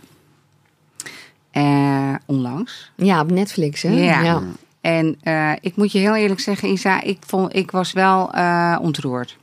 [1.50, 2.90] Eh, onlangs.
[2.96, 3.90] Ja, op Netflix, hè?
[3.90, 4.42] Ja.
[4.80, 8.78] En eh, ik moet je heel eerlijk zeggen, Isa, ik, vond, ik was wel eh,
[8.80, 9.36] ontroerd.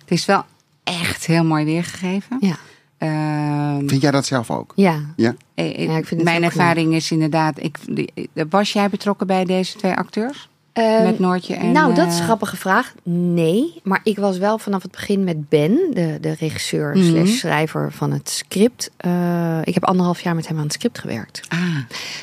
[0.00, 0.44] Het is wel
[0.84, 2.36] echt heel mooi weergegeven.
[2.40, 2.58] Ja.
[2.98, 4.72] Ehm, Vind jij dat zelf ook?
[4.76, 5.00] Ja.
[5.16, 5.34] Ja?
[5.54, 7.62] eh, eh, Ja, ik vind mijn ervaring is inderdaad.
[7.62, 10.48] Ik, die- eh, was jij betrokken bij deze twee acteurs?
[10.72, 11.72] Ehm, Met Noortje en.
[11.72, 12.94] nou, dat is een grappige vraag.
[13.02, 17.04] Nee, maar ik was wel vanaf het begin met Ben, de, de regisseur Mhm.
[17.06, 18.90] slash schrijver van het script.
[18.96, 21.40] Eh, ik heb anderhalf jaar met hem aan het script gewerkt.
[21.48, 21.58] Ah,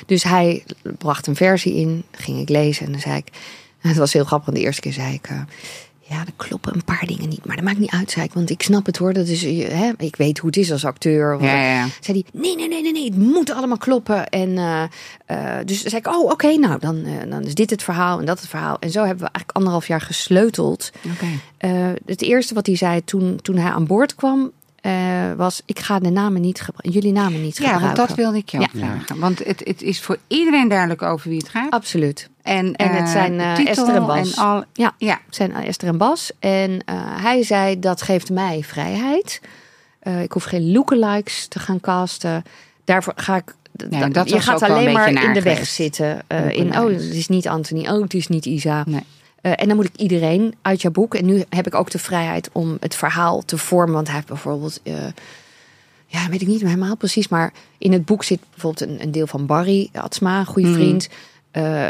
[0.06, 0.64] Dus hij
[0.98, 3.28] bracht een versie in, ging ik lezen en dan zei ik...
[3.86, 5.28] Het was heel grappig, want de eerste keer zei ik...
[5.28, 5.42] eh,
[6.08, 8.34] ja, er kloppen een paar dingen niet, maar dat maakt niet uit, zei ik.
[8.34, 10.86] Want ik snap het hoor, dat is, eh, hè, ik weet hoe het is als
[10.86, 11.36] acteur.
[11.36, 14.28] Of- ja, zei hij, nee, nee, nee, nee, nee, het moet allemaal kloppen.
[14.28, 14.84] En eh,
[15.26, 18.26] eh, dus zei ik, oh, oké, nou, dan, eh, dan is dit het verhaal en
[18.26, 18.78] dat het verhaal.
[18.80, 20.92] En zo hebben we eigenlijk anderhalf jaar gesleuteld.
[21.58, 24.52] Eh, het eerste wat hij zei toen, toen hij aan boord kwam,
[24.86, 28.08] eh, was, ik ga de namen niet gebruiken, jullie namen niet Ja, want gebruiken.
[28.08, 28.80] dat wilde ik jou Ja.
[28.80, 29.20] vragen.
[29.20, 31.72] Want het, het is voor iedereen duidelijk over wie het gaat.
[31.72, 32.30] Absoluut.
[32.42, 34.38] En, En het eh, zijn, eh, titel Esther en Bas.
[34.38, 34.94] al, Ja.
[34.98, 35.20] ja.
[35.26, 36.32] Het zijn Esther en Bas.
[36.40, 39.42] En eh, hij zei, dat geeft mij vrijheid.
[40.00, 42.44] Eh, ik hoef geen lookalikes te gaan casten.
[42.84, 43.56] Daarvoor ga ik...
[43.90, 45.74] Ja, dat je gaat alleen maar in de weg geweest.
[45.74, 46.22] zitten.
[46.28, 47.88] eh, in, oh, het is niet Anthony.
[47.90, 48.84] Oh, het is niet Isa.
[48.88, 49.04] Nee.
[49.46, 51.16] Eh, en dan moet ik iedereen uit jouw boek.
[51.16, 53.94] En nu heb ik ook de vrijheid om het verhaal te vormen.
[53.94, 54.80] Want hij heeft bijvoorbeeld...
[54.84, 54.94] eh,
[56.06, 57.28] ja, weet ik niet helemaal precies.
[57.28, 60.78] Maar in het boek zit bijvoorbeeld een, een deel van Barry Atsma, een goede Mhm.
[60.78, 61.10] vriend.
[61.52, 61.86] eh,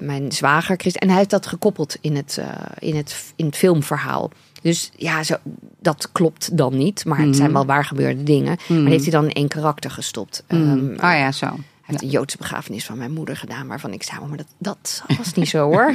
[0.00, 0.96] mijn zwager Christ.
[0.96, 2.40] En hij heeft dat gekoppeld in het,
[2.78, 4.30] in het, in het filmverhaal.
[4.62, 5.34] Dus ja, zo,
[5.80, 7.04] dat klopt dan niet.
[7.04, 8.56] Maar het zijn wel waar gebeurde dingen.
[8.68, 10.44] Maar die heeft hij dan in één karakter gestopt.
[10.48, 10.60] Mm.
[10.60, 11.46] Ehm, oh ja, zo.
[11.84, 13.66] Hij heeft de Joodse begrafenis van mijn moeder gedaan.
[13.66, 15.92] Waarvan ik zei, oh, maar dat, dat was niet zo hoor.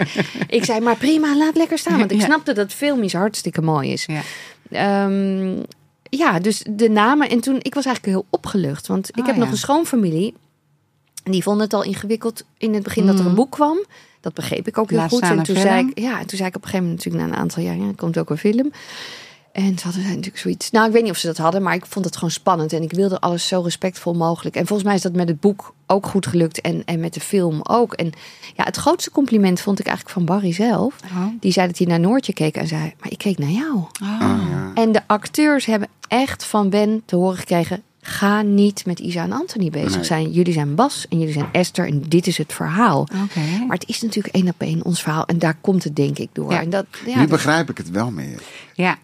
[0.47, 1.97] ik zei, maar prima, laat lekker staan.
[1.97, 4.05] Want ik snapte dat filmisch hartstikke mooi is.
[4.05, 4.21] Ja.
[4.71, 5.63] Ehm,
[6.03, 7.29] ja, dus de namen.
[7.29, 8.87] En toen, ik was eigenlijk heel opgelucht.
[8.87, 9.41] Want ik Oh, heb ja.
[9.41, 10.33] nog een schoonfamilie.
[11.23, 13.85] En die vonden het al ingewikkeld in het begin dat er een boek kwam.
[14.21, 15.21] Dat begreep ik ook heel Laat goed.
[15.21, 15.57] En toen, film.
[15.57, 17.63] zei ik, ja, en toen zei ik op een gegeven moment natuurlijk na een aantal
[17.63, 17.77] jaar...
[17.77, 18.71] Ja, er komt ook een film.
[19.59, 20.71] En ze hadden natuurlijk zoiets...
[20.71, 22.73] Nou, ik weet niet of ze dat hadden, maar ik vond het gewoon spannend.
[22.73, 24.55] En ik wilde alles zo respectvol mogelijk.
[24.55, 26.61] En volgens mij is dat met het boek ook goed gelukt.
[26.61, 27.93] En, en met de film ook.
[27.93, 28.11] En
[28.55, 30.95] ja, het grootste compliment vond ik eigenlijk van Barry zelf.
[31.03, 31.25] Oh.
[31.39, 32.81] Die zei dat hij naar Noortje keek en zei...
[32.99, 33.73] Maar ik keek naar jou.
[33.75, 34.21] Oh.
[34.21, 34.71] Ah, ja.
[34.73, 37.81] En de acteurs hebben echt van Ben te horen gekregen...
[38.01, 40.03] ga niet met Isa en Anthony bezig Nee.
[40.03, 40.31] zijn.
[40.31, 42.99] Jullie zijn Bas en jullie zijn Esther en dit is het verhaal.
[43.01, 43.39] Oké.
[43.67, 45.25] Maar het is natuurlijk één op één ons verhaal.
[45.25, 46.51] En daar komt het denk ik door.
[46.51, 46.61] Ja.
[46.61, 48.41] En dat, ja, nu dat- begrijp ik het wel meer.
[48.73, 48.97] Ja.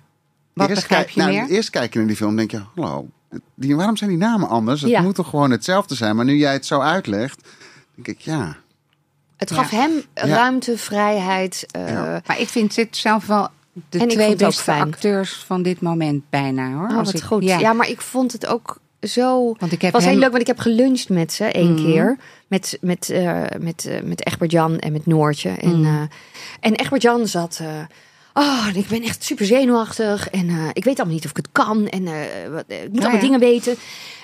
[0.56, 1.56] Wat Eerst begrijp kijk- je nou, meer?
[1.56, 3.08] Eerst kijk je naar die film en denk je, hallo,
[3.56, 4.82] die, waarom zijn die namen anders?
[4.82, 5.02] Het Ja.
[5.02, 6.16] moet toch gewoon hetzelfde zijn?
[6.16, 7.48] Maar nu jij het zo uitlegt,
[7.96, 8.56] denk ik, ja.
[9.38, 9.78] het gaf Ja.
[9.78, 10.26] hem Ja.
[10.36, 11.66] ruimte, vrijheid.
[11.72, 12.22] eh, Ja.
[12.26, 13.48] Maar ik vind dit zelf wel
[13.90, 16.88] de En ik twee beste acteurs van dit moment bijna hoor.
[16.90, 17.44] Oh, Als wat ik- goed.
[17.44, 17.74] Ja.
[17.74, 19.44] maar ik vond het ook zo...
[19.46, 21.84] Want ik Het heb was heel leuk, want ik heb geluncht met ze één Mhm.
[21.86, 22.18] keer.
[22.48, 25.50] Met, met, eh, met, eh, met Egbert-Jan en met Noortje.
[25.50, 25.86] En, Mhm.
[25.96, 26.02] eh,
[26.60, 27.62] en Egbert-Jan zat...
[28.38, 30.30] Oh, ik ben echt super zenuwachtig.
[30.30, 31.88] En eh, ik weet allemaal niet of ik het kan.
[31.88, 32.14] En eh,
[32.52, 33.20] wat, eh, ik moet Ja, allemaal ja.
[33.22, 33.76] dingen weten.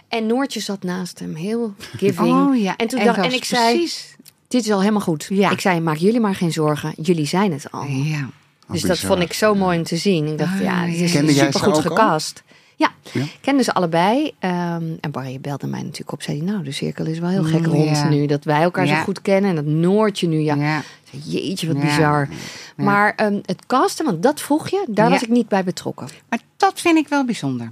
[0.07, 2.47] En Noortje zat naast hem, heel giving.
[2.49, 2.75] Oh ja.
[2.77, 4.15] En toen dacht- en ik zei- precies.
[4.47, 5.25] Dit is al helemaal goed.
[5.29, 5.49] Ja.
[5.51, 6.93] Ik zei, maak jullie maar geen zorgen.
[7.01, 7.83] Jullie zijn het al.
[7.83, 8.29] Ja.
[8.71, 10.27] Dus Oh, dat vond ik zo mooi om te zien.
[10.27, 11.03] Ik dacht, Ah, ja, het ja.
[11.03, 12.43] is Kende jij super ze goed gecast.
[12.81, 13.25] Ja, Ja?
[13.41, 14.31] kenden ze allebei.
[14.39, 16.21] Ehm, en Barry belde mij natuurlijk op.
[16.21, 18.09] Zei hij, nou, de cirkel is wel heel gek Mm, rond ja.
[18.09, 18.25] nu.
[18.25, 18.97] Dat wij elkaar Ja.
[18.97, 19.49] zo goed kennen.
[19.49, 20.81] En dat Noortje nu, ja.
[21.23, 22.27] Jeetje, wat bizar.
[22.75, 24.85] Maar ehm, het casten, want dat vroeg je.
[24.89, 26.07] Daar was ik niet bij betrokken.
[26.29, 27.71] Maar dat vind ik wel bijzonder.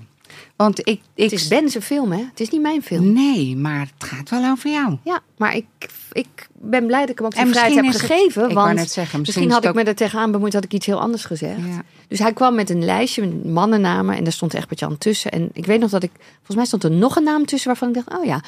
[0.65, 0.87] Want ik...
[1.13, 2.23] ik Het is Ben zijn film, hè?
[2.29, 3.13] Het is niet mijn film.
[3.13, 4.97] Nee, maar het gaat wel over jou.
[5.03, 5.65] Ja, maar ik,
[6.11, 8.49] ik ben blij dat ik hem ook die En vrijheid heb het- gegeven.
[8.49, 10.73] ik want net zeggen, misschien misschien is had ik me er tegenaan bemoeid, had ik
[10.73, 11.57] iets heel anders gezegd.
[11.67, 11.81] Ja.
[12.07, 15.31] Dus hij kwam met een lijstje met mannennamen en daar stond Egbert Jan tussen.
[15.31, 17.87] En ik weet nog dat ik, volgens mij stond er nog een naam tussen waarvan
[17.87, 18.43] ik dacht, oh ja.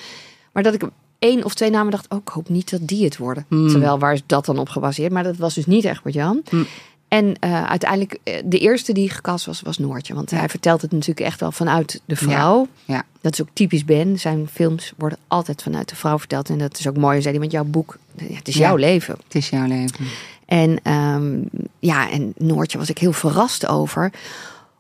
[0.52, 0.82] Maar dat ik
[1.20, 3.46] één of twee namen dacht, oh, ik hoop niet dat die het worden.
[3.48, 3.70] Hmm.
[3.70, 5.12] Terwijl, waar is dat dan op gebaseerd?
[5.12, 6.42] Maar dat was dus niet Egbert Jan.
[6.50, 6.66] Hmm.
[7.12, 10.14] En eh, uiteindelijk, eh, de eerste die gekast was, was Noortje.
[10.14, 12.68] Want hij vertelt het natuurlijk echt wel vanuit de vrouw.
[12.86, 13.04] Ja.
[13.22, 14.20] Dat is ook typisch Ben.
[14.20, 16.50] Zijn films worden altijd vanuit de vrouw verteld.
[16.50, 19.16] En dat is ook mooi, zei hij, want jouw boek, ja, het is jouw leven.
[19.24, 20.06] Het is jouw leven.
[20.46, 21.40] En ehm,
[21.80, 24.12] ja, en Noortje was ik heel verrast over.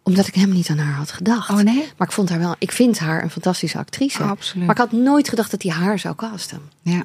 [0.03, 1.49] Omdat ik helemaal niet aan haar had gedacht.
[1.49, 1.84] Oh nee?
[1.97, 4.21] Maar ik vond haar wel, ik vind haar een fantastische actrice.
[4.23, 4.65] Oh, absoluut.
[4.65, 6.61] Maar ik had nooit gedacht dat hij haar zou casten.
[6.82, 7.03] Ja.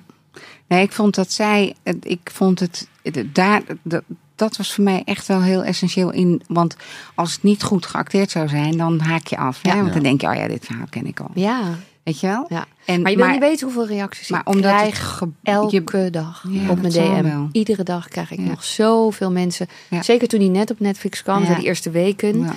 [0.67, 4.03] Nee, ik vond dat zij, ik vond het, het- daar, dat,
[4.37, 6.43] dat was voor mij echt wel heel essentieel in.
[6.49, 6.77] Want
[7.15, 9.59] als het niet goed geacteerd zou zijn, dan haak je af.
[9.63, 9.81] Hè?
[9.81, 11.31] Want dan denk je, oh ja, dit verhaal ken ik al.
[11.35, 11.61] Ja,
[12.03, 12.47] Weet je wel?
[12.49, 12.65] ja.
[12.85, 15.17] En, maar je wil niet weten hoeveel reacties maar ik omdat krijg.
[15.17, 17.47] ge- Elke je- dag Ja, op mijn DM.
[17.53, 18.45] Iedere dag krijg ik Ja.
[18.45, 19.67] nog zoveel mensen.
[20.01, 22.51] Zeker toen hij net op Netflix kwam, die eerste weken.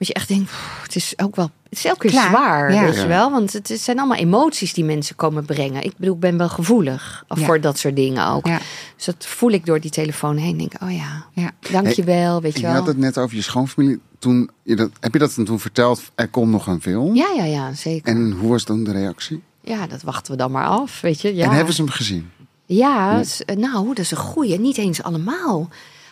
[0.00, 2.28] Dat je echt denkt, het is ook wel, het is elke keer Klaar.
[2.28, 2.84] zwaar, Ja.
[2.84, 3.30] weet je wel.
[3.30, 5.82] Want het zijn allemaal emoties die mensen komen brengen.
[5.84, 7.36] Ik bedoel, ik ben wel gevoelig Ja.
[7.44, 8.46] voor dat soort dingen ook.
[8.46, 8.58] Ja.
[8.96, 10.56] Dus dat voel ik door die telefoon heen.
[10.58, 11.50] Denk, oh ja, Ja.
[11.70, 12.74] dankjewel, weet je Je wel.
[12.74, 14.00] had het net over je schoonfamilie.
[14.18, 16.02] Toen, je dat, heb je dat dan toen verteld?
[16.14, 17.14] Er komt nog een film.
[17.14, 18.08] Ja, ja, ja, zeker.
[18.14, 19.42] En hoe was dan de reactie?
[19.62, 21.34] Ja, dat wachten we dan maar af, weet je.
[21.34, 21.44] Ja.
[21.44, 22.30] En hebben ze hem gezien?
[22.66, 23.22] Ja,
[23.56, 24.58] nou, dat is een goeie.
[24.58, 25.68] Niet eens allemaal.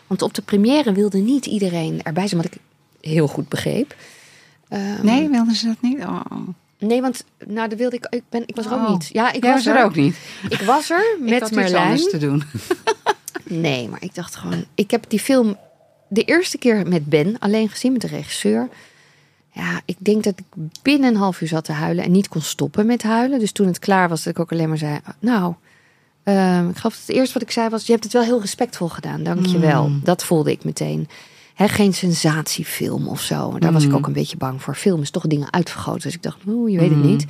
[0.07, 2.61] Want op de première wilde niet iedereen erbij zijn, wat ik
[3.09, 3.95] heel goed begreep.
[4.69, 5.99] Ehm, Nee, wilden ze dat niet?
[5.99, 6.21] Oh.
[6.79, 8.07] Nee, want nou, dat wilde ik.
[8.11, 8.91] Ik, ben, ik was er ook Oh.
[8.91, 9.09] niet.
[9.13, 10.17] Ja, ik Jij was, er ook niet.
[10.49, 11.85] Ik was er ik met had iets Merlijn.
[11.85, 12.43] anders te doen.
[13.51, 14.65] Nee, maar ik dacht gewoon.
[14.75, 15.57] Ik heb die film
[16.09, 18.69] de eerste keer met Ben alleen gezien, met de regisseur.
[19.53, 20.45] Ja, ik denk dat ik
[20.83, 23.39] binnen een half uur zat te huilen en niet kon stoppen met huilen.
[23.39, 25.55] Dus toen het klaar was, dat ik ook alleen maar zei: Nou,
[26.23, 28.41] ehm, ik geloof dat het eerste wat ik zei was: Je hebt het wel heel
[28.41, 29.89] respectvol gedaan, dank je wel.
[29.89, 30.01] Mm.
[30.05, 31.09] Dat voelde ik meteen.
[31.59, 33.59] Hè, geen sensatiefilm of zo.
[33.59, 33.95] Daar was ik Mm.
[33.97, 34.75] ook een beetje bang voor.
[34.75, 36.03] Film is toch dingen uitvergroten.
[36.03, 37.07] Dus ik dacht: Oeh, je weet het Mm.
[37.07, 37.25] niet.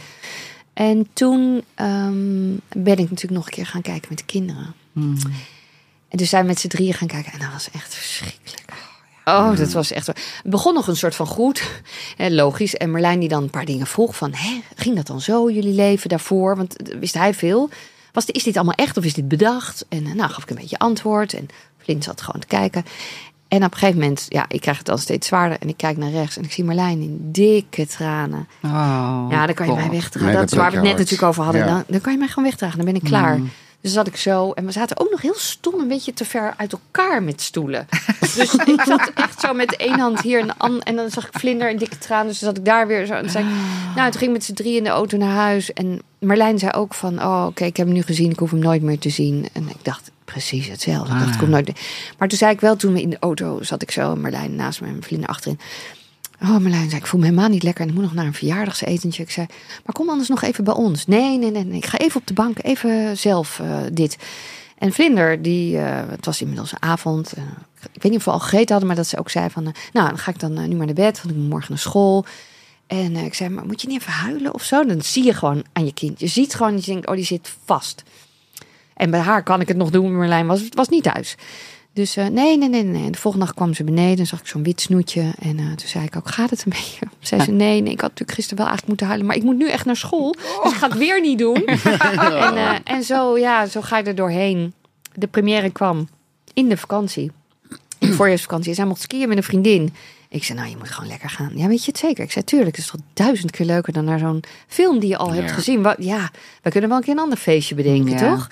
[0.72, 4.74] En toen ehm, ben ik natuurlijk nog een keer gaan kijken met de kinderen.
[4.92, 5.16] Hmm.
[6.08, 7.32] En dus zijn we met z'n drieën gaan kijken.
[7.32, 8.72] En dat was echt verschrikkelijk.
[9.24, 10.06] Oh, dat was echt...
[10.06, 11.62] Het begon nog een soort van goed.
[12.16, 12.74] Hè, logisch.
[12.76, 14.32] En Merlijn die dan een paar dingen vroeg van...
[14.34, 16.56] Hè, ging dat dan zo, jullie leven daarvoor?
[16.56, 17.70] Want eh, wist hij veel.
[18.12, 19.86] Was, is dit allemaal echt of is dit bedacht?
[19.88, 21.32] En eh, nou, gaf ik een beetje antwoord.
[21.32, 21.48] En
[21.78, 22.84] Flint zat gewoon te kijken.
[23.48, 24.26] En op een gegeven moment...
[24.28, 25.58] Ja, ik krijg het dan steeds zwaarder.
[25.60, 26.36] En ik kijk naar rechts.
[26.36, 28.48] En ik zie Merlijn in dikke tranen.
[28.62, 29.80] Oh, Ja, dan kan je God.
[29.80, 30.26] mij wegdragen.
[30.28, 31.66] Nee, dat dat is waar we het net natuurlijk over hadden.
[31.66, 32.76] Dan, dan kan je mij gewoon wegdragen.
[32.76, 33.38] Dan ben ik klaar.
[33.38, 33.50] Mm.
[33.80, 34.52] Dus zat ik zo.
[34.52, 37.86] En we zaten ook nog heel stom een beetje te ver uit elkaar met stoelen.
[38.34, 41.38] Dus ik zat echt zo met één hand hier en, an- en dan zag ik
[41.38, 42.26] vlinder en dikke traan.
[42.26, 43.12] Dus dan zat ik daar weer zo.
[43.12, 43.50] En toen zei ik,
[43.94, 45.72] nou, toen ging ik met z'n drie in de auto naar huis.
[45.72, 48.30] En Marlijn zei ook van, oh, oké, ik heb hem nu gezien.
[48.30, 49.48] Ik hoef hem nooit meer te zien.
[49.52, 51.12] En ik dacht precies hetzelfde.
[51.14, 51.72] Ik dacht, ik kom nooit.
[52.18, 54.16] Maar toen zei ik wel, toen we in de auto zat ik zo.
[54.16, 55.58] Marlijn naast me en vlinder achterin.
[56.42, 58.34] Oh, Marlijn zei, ik voel me helemaal niet lekker en ik moet nog naar een
[58.34, 59.22] verjaardagsetentje.
[59.22, 59.46] Ik zei,
[59.84, 61.06] maar kom anders nog even bij ons.
[61.06, 61.78] Nee, nee, nee, nee.
[61.78, 64.16] ik ga even op de bank, even zelf eh, dit.
[64.78, 67.32] En Vlinder, die, eh, het was inmiddels een avond.
[67.32, 67.42] eh,
[67.92, 69.62] ik weet niet of we al gegeten hadden, maar dat ze ook zei van...
[69.92, 72.24] nou, dan ga ik dan nu maar naar bed, want ik moet morgen naar school.
[72.86, 74.84] En ik zei, maar moet je niet even huilen of zo?
[74.84, 76.20] Dan zie je gewoon aan je kind.
[76.20, 78.02] Je ziet gewoon, je denkt, oh, die zit vast.
[78.98, 81.34] En bij haar kan ik het nog doen, maar Merlijn was, was niet thuis.
[81.92, 83.04] Dus eh, nee, nee, nee, nee.
[83.04, 85.20] En de volgende dag kwam ze beneden en zag ik zo'n wit snoetje.
[85.38, 87.06] En eh, toen zei ik ook, gaat het een beetje?
[87.20, 89.26] Zei ze, nee, nee, ik had natuurlijk gisteren wel eigenlijk moeten huilen.
[89.26, 90.32] Maar ik moet nu echt naar school,
[90.62, 91.64] dus ik ga het weer niet doen.
[91.66, 94.72] en, eh, en zo, ja, zo ga je er doorheen.
[95.14, 96.08] De première kwam
[96.54, 97.30] in de vakantie.
[97.98, 98.74] In de voorjaarsvakantie.
[98.74, 99.94] Zij mocht skiën met een vriendin.
[100.28, 101.50] Ik zei, nou, je moet gewoon lekker gaan.
[101.54, 102.24] Ja, weet je het zeker?
[102.24, 105.16] Ik zei, tuurlijk, het is toch duizend keer leuker dan naar zo'n film die je
[105.16, 105.86] al hebt gezien.
[105.98, 106.30] Ja,
[106.62, 108.34] we kunnen wel een keer een ander feestje bedenken, Ja.
[108.34, 108.48] toch?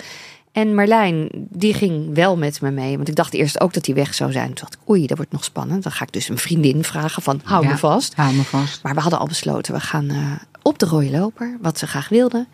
[0.57, 2.97] En Marlijn, die ging wel met me mee.
[2.97, 4.47] Want ik dacht eerst ook dat hij weg zou zijn.
[4.47, 5.83] Toen dacht ik, oei, dat wordt nog spannend.
[5.83, 7.71] Dan ga ik dus een vriendin vragen van, hou Ja.
[7.71, 8.15] me vast.
[8.15, 8.83] Hou me vast.
[8.83, 10.17] Maar we hadden al besloten, we gaan eh,
[10.63, 11.57] op de rode loper.
[11.63, 12.47] Wat ze graag wilden.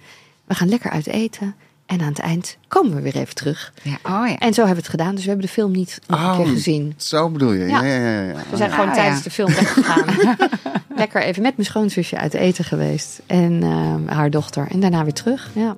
[0.44, 1.54] We gaan lekker uit eten.
[1.86, 3.72] En aan het eind komen we weer even terug.
[3.82, 4.38] Ja, oh ja.
[4.38, 5.14] En zo hebben we het gedaan.
[5.14, 6.36] Dus we hebben de film niet nog een Oh.
[6.36, 6.94] keer gezien.
[6.96, 7.66] Zo bedoel je?
[7.66, 7.94] Ja, Ja.
[7.94, 8.20] ja, ja.
[8.22, 8.96] ja, We zijn Ja, gewoon ja.
[8.96, 10.04] tijdens de film weggegaan.
[10.96, 13.20] lekker even met mijn schoonzusje uit eten geweest.
[13.26, 14.66] En eh, haar dochter.
[14.70, 15.50] En daarna weer terug.
[15.54, 15.76] Ja.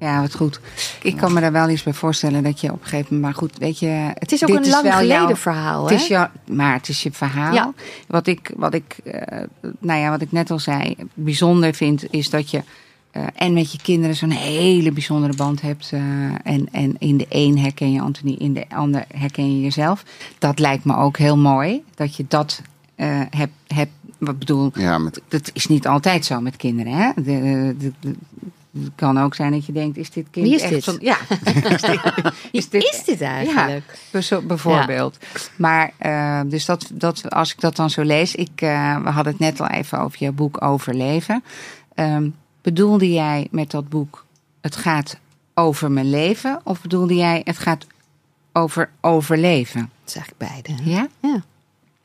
[0.00, 0.60] Ja, wat goed.
[1.02, 3.22] Ik kan me daar wel iets bij voorstellen dat je op een gegeven moment...
[3.22, 4.10] Maar goed, weet je...
[4.14, 5.80] Het is ook een lang geleden jouw- verhaal.
[5.82, 5.96] Het Hè?
[5.96, 7.54] is jou, maar het is je verhaal.
[7.54, 7.72] Ja.
[8.06, 9.38] Wat ik, wat ik, eh,
[9.78, 12.62] nou ja, wat ik net al zei, bijzonder vind, is dat je
[13.10, 15.90] eh, en met je kinderen zo'n hele bijzondere band hebt.
[15.92, 16.00] eh,
[16.42, 20.02] en, en in de een herken je Anthony, in de ander herken je jezelf.
[20.38, 22.62] Dat lijkt me ook heel mooi, dat je dat
[22.94, 23.52] eh hebt.
[23.66, 26.92] hebt wat bedoel, Ja, met, dat is niet altijd zo met kinderen.
[26.92, 27.10] Hè?
[27.14, 28.14] De, de- de-
[28.72, 30.84] het kan ook zijn dat je denkt, is dit kind Wie is echt dit?
[30.84, 31.16] zo'n- Ja,
[31.70, 32.00] is dit,
[32.52, 33.98] is dit, is dit eigenlijk?
[34.10, 35.18] Bezo- bijvoorbeeld.
[35.56, 39.32] Maar eh, dus dat, dat, als ik dat dan zo lees, ik, eh, we hadden
[39.32, 41.44] het net al even over jouw boek Overleven.
[41.94, 42.28] Ehm,
[42.62, 44.24] bedoelde jij met dat boek
[44.60, 45.18] het gaat
[45.54, 46.60] over mijn leven?
[46.64, 47.86] Of bedoelde jij het gaat
[48.52, 49.80] over overleven?
[50.04, 50.82] Dat is eigenlijk beide.
[50.82, 50.90] hè?
[50.90, 51.08] Ja?
[51.20, 51.42] Ja.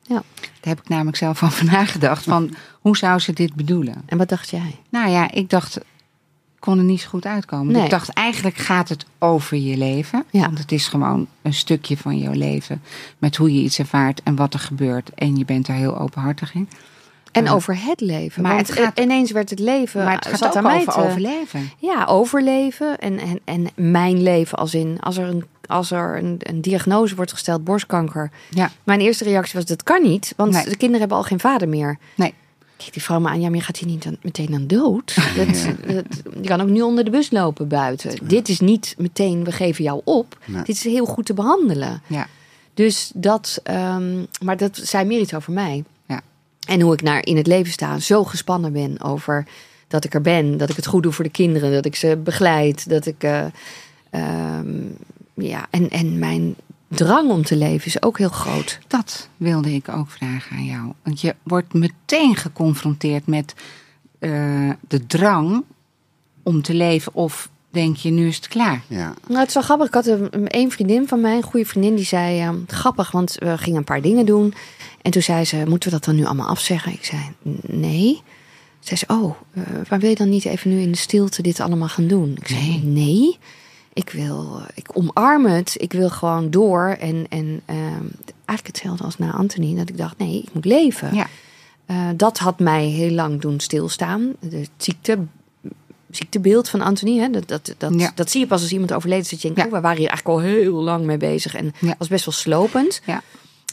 [0.02, 0.24] ja.
[0.40, 2.24] Daar heb ik namelijk zelf over nagedacht.
[2.24, 4.04] Van hoe zou ze dit bedoelen?
[4.06, 4.76] En wat dacht jij?
[4.90, 5.84] Nou ja, ik dacht, ik
[6.66, 7.74] kon er niet zo goed uitkomen.
[7.74, 7.84] Nee.
[7.84, 10.24] Ik dacht, eigenlijk gaat het over je leven.
[10.32, 10.42] Ja.
[10.42, 12.82] Want het is gewoon een stukje van jouw leven.
[13.18, 15.10] Met hoe je iets ervaart en wat er gebeurt.
[15.16, 16.70] En je bent er heel openhartig in.
[17.32, 17.52] En Ja.
[17.52, 18.42] over het leven.
[18.44, 20.04] Maar het gaat- ineens werd het leven.
[20.04, 21.70] Maar het gaat zat ook over te- overleven.
[21.78, 22.98] Ja, overleven.
[23.00, 24.98] En, en, en mijn leven als in.
[25.00, 28.32] Als er, een, als er een, een diagnose wordt gesteld, borstkanker.
[28.50, 30.34] Ja, Mijn eerste reactie was: dat kan niet.
[30.38, 30.64] Want Nee.
[30.64, 31.98] de kinderen hebben al geen vader meer.
[32.16, 32.34] nee.
[32.78, 33.42] Kijk die vrouw me aan.
[33.42, 35.16] Ja, maar je gaat hier niet dan, meteen aan dood.
[35.38, 35.48] Dat,
[35.88, 36.06] dat,
[36.42, 38.28] je kan ook nu onder de bus lopen buiten.
[38.28, 40.38] Dit is niet meteen, we geven jou op.
[40.46, 40.64] Nee.
[40.64, 42.02] Dit is heel goed te behandelen.
[42.08, 42.28] Ja,
[42.74, 45.84] Dus dat, ehm, maar dat zei meer iets over mij.
[46.08, 46.22] Ja.
[46.68, 49.48] En hoe ik naar in het leven sta, zo gespannen ben over
[49.88, 52.18] dat ik er ben, dat ik het goed doe voor de kinderen, dat ik ze
[52.24, 53.46] begeleid, dat ik, eh,
[54.10, 54.68] ehm,
[55.34, 56.56] ja, en, en mijn
[56.96, 58.80] drang om te leven is ook heel groot.
[58.88, 60.94] dat wilde ik ook vragen aan jou.
[61.04, 63.54] Want je wordt meteen geconfronteerd met
[64.20, 65.64] eh, de drang
[66.44, 67.14] om te leven.
[67.14, 68.84] Of denk je, nu is het klaar.
[68.88, 69.14] Ja.
[69.28, 69.88] Nou, het is wel grappig.
[69.88, 73.36] Ik had een, een vriendin van mij, een goede vriendin, die zei: ehm, Grappig, want
[73.40, 74.54] we gingen een paar dingen doen.
[75.02, 76.92] En toen zei ze: Moeten we dat dan nu allemaal afzeggen?
[76.92, 77.22] Ik zei:
[77.62, 78.22] Nee.
[78.80, 81.60] Zei ze: Oh, eh, maar wil je dan niet even nu in de stilte dit
[81.60, 82.36] allemaal gaan doen?
[82.42, 82.82] Ik zei: Nee.
[82.84, 83.38] Nee.
[83.96, 85.76] Ik wil, ik omarm het.
[85.78, 86.96] Ik wil gewoon door.
[87.00, 88.04] En, en ehm,
[88.46, 89.76] eigenlijk hetzelfde als na Anthony.
[89.76, 91.14] Dat ik dacht: Nee, ik moet leven.
[91.16, 91.28] Ja,
[91.86, 94.34] Eh, dat had mij heel lang doen stilstaan.
[94.40, 95.18] De ziekte,
[96.10, 97.18] ziektebeeld van Anthony.
[97.20, 97.30] Hè?
[97.30, 98.12] Dat, dat, dat, Ja.
[98.16, 99.30] dat zie je pas als iemand overleden is.
[99.30, 99.68] Dat je denkt, Ja.
[99.68, 101.56] oh, we waren hier eigenlijk al heel lang mee bezig.
[101.56, 101.96] En Ja.
[101.98, 103.02] was best wel slopend.
[103.06, 103.22] ja.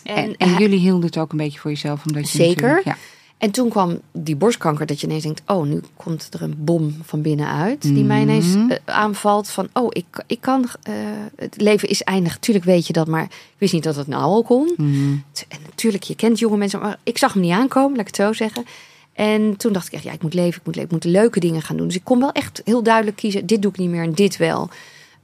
[0.02, 2.06] En, En, en, jullie hielden het ook een beetje voor jezelf.
[2.06, 2.80] Omdat je Zeker.
[2.84, 2.96] Ja.
[3.42, 4.86] En toen kwam die borstkanker.
[4.86, 7.82] Dat je ineens denkt, oh, nu komt er een bom van binnenuit.
[7.82, 8.70] Die mij ineens Mhm.
[8.70, 9.48] eh, aanvalt.
[9.50, 10.68] Van, oh, ik, ik kan...
[10.82, 10.94] eh,
[11.36, 12.38] het leven is eindig.
[12.38, 13.06] Tuurlijk weet je dat.
[13.06, 14.72] Maar ik wist niet dat het nou al kon.
[14.76, 15.12] Mhm.
[15.48, 18.16] En natuurlijk, je kent jonge mensen, maar ik zag hem niet aankomen, laat ik het
[18.16, 18.64] zo zeggen.
[19.12, 21.40] En toen dacht ik echt, ja, ik moet leven, ik moet leven, ik moet leuke
[21.40, 21.86] dingen gaan doen.
[21.86, 24.36] Dus ik kon wel echt heel duidelijk kiezen, dit doe ik niet meer en dit
[24.36, 24.68] wel.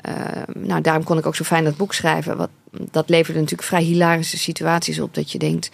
[0.00, 0.14] Eh,
[0.54, 2.36] nou, daarom kon ik ook zo fijn dat boek schrijven.
[2.36, 2.50] Wat,
[2.90, 5.14] dat leverde natuurlijk vrij hilarische situaties op.
[5.14, 5.70] Dat je denkt,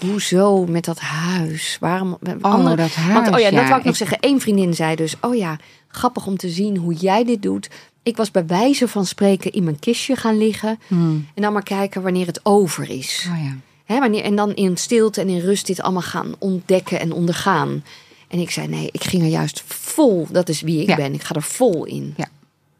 [0.00, 1.76] hoezo met dat huis?
[1.80, 2.18] Waarom?
[2.42, 3.12] Oh, dat huis.
[3.12, 4.18] Want, oh ja, dat wou ik nog ik- zeggen.
[4.20, 7.70] Eén vriendin zei dus, oh ja, grappig om te zien hoe jij dit doet.
[8.02, 10.78] Ik was bij wijze van spreken in mijn kistje gaan liggen.
[10.86, 11.26] Hmm.
[11.34, 13.28] En dan maar kijken wanneer het over is.
[13.32, 13.56] Oh ja.
[13.84, 17.84] Hè, wanneer, en dan in stilte en in rust dit allemaal gaan ontdekken en ondergaan.
[18.28, 20.26] En ik zei, nee, ik ging er juist vol.
[20.30, 20.96] Dat is wie ik Ja.
[20.96, 21.14] ben.
[21.14, 22.14] Ik ga er vol in.
[22.16, 22.28] Ja.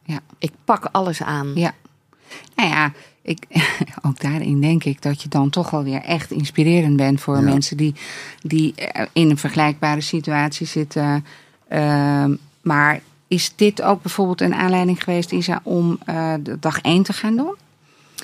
[0.04, 0.18] Ja.
[0.38, 1.52] Ik pak alles aan.
[1.54, 1.74] Ja.
[2.56, 2.92] Nou ja,
[3.26, 3.44] ik,
[4.06, 7.40] ook daarin denk ik dat je dan toch wel weer echt inspirerend bent voor Ja.
[7.42, 7.94] mensen die,
[8.42, 11.24] die eh, in een vergelijkbare situatie zitten.
[11.68, 17.02] Ehm, maar is dit ook bijvoorbeeld een aanleiding geweest, Isa, om eh, de dag één
[17.02, 17.54] te gaan doen?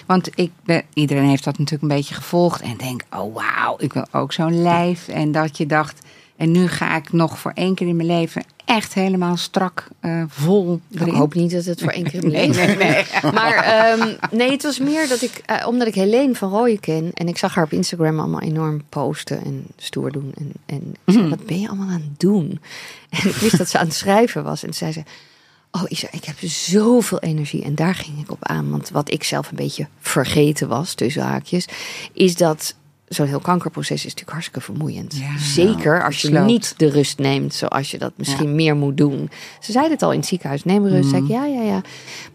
[0.07, 3.93] Want ik ben, iedereen heeft dat natuurlijk een beetje gevolgd en denkt, oh wauw, ik
[3.93, 5.09] wil ook zo'n lijf.
[5.09, 6.01] En dat je dacht,
[6.37, 8.43] en nu ga ik nog voor één keer in mijn leven
[8.77, 12.77] echt helemaal strak eh, vol Ik hoop niet dat het voor één keer Nee, nee,
[12.77, 13.05] nee.
[13.35, 17.11] Maar ehm, nee, het was meer dat ik, eh, omdat ik Helene van Rooyen ken.
[17.15, 20.33] En ik zag haar op Instagram allemaal enorm posten en stoer doen.
[20.39, 21.19] En, en ik Mhm.
[21.19, 22.61] zei, wat ben je allemaal aan het doen?
[23.23, 24.63] En ik wist dat ze aan het schrijven was.
[24.65, 25.03] En zei ze,
[25.71, 27.63] oh Isa, ik heb zoveel energie.
[27.65, 28.71] En daar ging ik op aan.
[28.71, 31.67] Want wat ik zelf een beetje vergeten was, tussen haakjes,
[32.13, 32.75] is dat...
[33.15, 35.17] Zo'n heel kankerproces is natuurlijk hartstikke vermoeiend.
[35.17, 36.47] Ja, Zeker als je sloopt.
[36.47, 39.31] niet de rust neemt zoals je dat misschien meer moet doen.
[39.61, 41.09] Ze zeiden het al in het ziekenhuis, neem rust.
[41.11, 41.33] Zei ik, Mhm.
[41.39, 41.81] ja, ja, ja.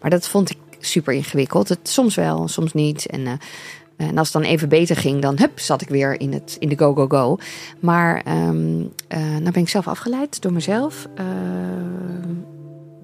[0.00, 1.68] Maar dat vond ik super ingewikkeld.
[1.68, 3.06] Het, soms wel, soms niet.
[3.06, 3.32] En, eh,
[3.96, 6.68] en als het dan even beter ging, dan hup, zat ik weer in, het, in
[6.68, 7.38] de go, go, go.
[7.80, 8.34] Maar eh,
[9.18, 11.06] nou ben ik zelf afgeleid door mezelf.
[11.14, 12.34] Ehm,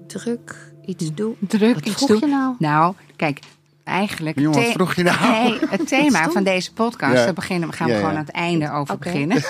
[0.07, 1.35] druk, iets doen.
[1.39, 2.29] Druk, Wat iets vroeg doen.
[2.29, 2.55] je nou?
[2.59, 3.39] Nou, kijk,
[3.85, 4.39] eigenlijk...
[4.39, 5.31] Jongen, wat vroeg je nou?
[5.31, 7.23] Nee, het thema van deze podcast, Ja.
[7.25, 8.05] daar beginnen, we gaan we Ja, ja.
[8.05, 9.37] gewoon aan het einde over beginnen.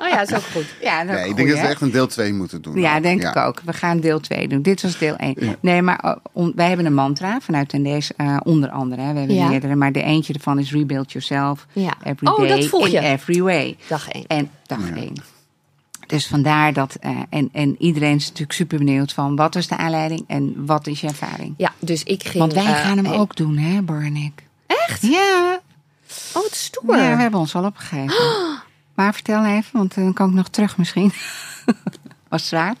[0.00, 0.74] Oh ja, is ook goed.
[0.80, 1.62] ja, dat Nee, ik goed, denk dat hè?
[1.64, 2.80] we echt een deel 2 moeten doen.
[2.80, 3.60] Ja, denk ik ook.
[3.64, 4.62] We gaan deel 2 doen.
[4.62, 5.34] Dit was deel 1.
[5.38, 5.54] Ja.
[5.60, 9.02] Nee, maar uh, on- wij hebben een mantra vanuit in deze, eh, onder andere.
[9.02, 9.12] Hè.
[9.12, 9.48] We hebben Ja.
[9.48, 11.66] meerdere, maar de eentje ervan is rebuild yourself.
[11.72, 11.92] Ja.
[12.02, 12.98] Every Oh, day dat vroeg in je.
[13.00, 13.76] every way.
[13.88, 14.24] Dag één.
[14.26, 15.12] En dag 1.
[16.10, 19.76] Dus vandaar dat, eh, en, en iedereen is natuurlijk super benieuwd van wat is de
[19.76, 21.54] aanleiding en wat is je ervaring.
[21.56, 22.38] Ja, dus ik ging...
[22.38, 24.44] Want wij eh, gaan hem ook doen, hè, Bar en ik.
[24.66, 25.02] Echt?
[25.02, 25.60] Ja,
[26.34, 26.96] Oh, wat stoer.
[26.96, 28.14] ja, we hebben ons al opgegeven.
[28.94, 31.12] Maar vertel even, want dan kan ik nog terug misschien.
[32.28, 32.74] Was het zwaar?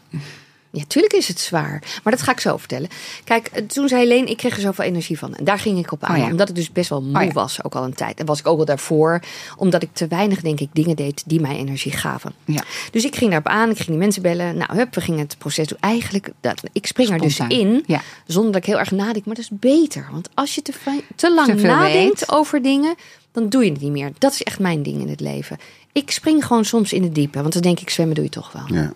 [0.72, 2.00] Ja, tuurlijk is het zwaar.
[2.02, 2.88] Maar dat ga ik zo vertellen.
[3.24, 5.34] Kijk, eh, toen zei Helene, ik kreeg er zoveel energie van.
[5.34, 6.16] En daar ging ik op aan.
[6.16, 6.30] Oh ja.
[6.30, 7.32] Omdat ik dus best wel moe Oh ja.
[7.32, 8.20] was, ook al een tijd.
[8.20, 9.20] En was ik ook al daarvoor.
[9.56, 12.32] Omdat ik te weinig, denk ik, dingen deed die mij energie gaven.
[12.44, 12.62] Ja.
[12.90, 13.70] Dus ik ging daarop aan.
[13.70, 14.56] Ik ging die mensen bellen.
[14.56, 15.78] Nou, hup, we gingen het proces doen.
[15.80, 17.84] Eigenlijk, dat, ik spring er dus in.
[17.86, 18.00] Ja.
[18.26, 19.24] Zonder dat ik heel erg nadenk.
[19.26, 20.08] Maar dat is beter.
[20.10, 20.72] Want als je te,
[21.16, 22.32] te lang Te nadenkt weet.
[22.32, 22.94] over dingen,
[23.32, 24.12] dan doe je het niet meer.
[24.18, 25.58] Dat is echt mijn ding in het leven.
[25.92, 27.40] Ik spring gewoon soms in het diepe.
[27.40, 28.62] Want dan denk ik, zwemmen doe je toch wel.
[28.66, 28.92] Ja.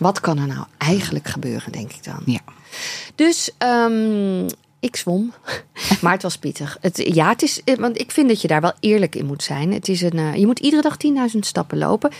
[0.00, 2.22] Wat kan er nou eigenlijk gebeuren, denk ik dan.
[2.24, 2.40] Ja.
[3.14, 4.46] Dus ehm,
[4.80, 5.32] ik zwom.
[6.02, 6.78] maar het was pittig.
[6.80, 9.42] Het, ja, het is, eh, want ik vind dat je daar wel eerlijk in moet
[9.42, 9.72] zijn.
[9.72, 12.10] Het is een, eh, je moet iedere dag 10.000 stappen lopen.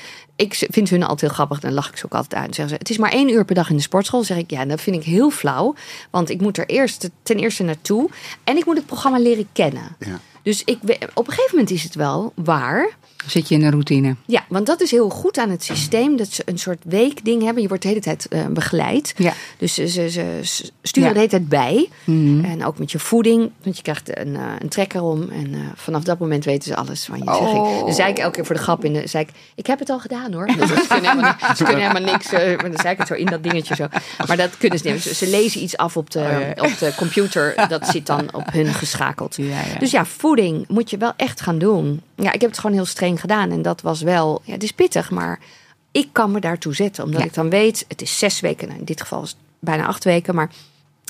[0.40, 1.60] Ik vind hun altijd heel grappig.
[1.60, 2.44] Dan lach ik ze ook altijd uit.
[2.44, 4.18] Dan zeggen ze, het is maar één uur per dag in de sportschool.
[4.18, 5.74] Dan zeg ik, ja, dat vind ik heel flauw.
[6.10, 8.08] Want ik moet er eerst ten eerste naartoe.
[8.44, 9.96] En ik moet het programma leren kennen.
[9.98, 10.20] Ja.
[10.42, 10.78] Dus ik,
[11.14, 12.98] op een gegeven moment is het wel waar.
[13.26, 14.16] Zit je in een routine?
[14.26, 16.16] Ja, want dat is heel goed aan het systeem.
[16.16, 17.62] Dat ze een soort weekding hebben.
[17.62, 19.14] Je wordt de hele tijd eh, begeleid.
[19.16, 19.32] Ja.
[19.58, 21.14] Dus ze, ze, ze sturen Ja.
[21.14, 21.88] de hele tijd bij.
[22.04, 22.44] Mhm.
[22.44, 23.50] En ook met je voeding.
[23.62, 25.28] Want je krijgt een, eh, een trekker om.
[25.30, 27.24] En eh, vanaf dat moment weten ze alles van je.
[27.24, 27.78] Zeg Oh.
[27.78, 27.84] ik.
[27.84, 29.06] Dan zei ik elke keer voor de grap in de.
[29.06, 30.48] Zei ik, ik heb het al gedaan hoor.
[30.50, 30.56] Ze
[30.88, 32.30] kunnen helemaal, ni- ze kunnen helemaal niks.
[32.30, 33.86] maar dan zei ik het zo in dat dingetje zo.
[34.26, 35.02] Maar dat kunnen ze niet.
[35.02, 36.62] Ze, ze lezen iets af op de, Oh, ja.
[36.70, 37.54] op de computer.
[37.68, 39.36] Dat zit dan op hun geschakeld.
[39.36, 39.78] Ja, ja.
[39.78, 42.02] Dus ja, voeding moet je wel echt gaan doen.
[42.14, 43.50] Ja, ik heb het gewoon heel streng gedaan.
[43.50, 45.38] En dat was wel, ja, het is pittig, maar
[45.92, 47.04] ik kan me daartoe zetten.
[47.04, 48.66] Omdat ik dan weet, het is zes weken.
[48.68, 50.50] Nou, in dit geval is het bijna acht weken, maar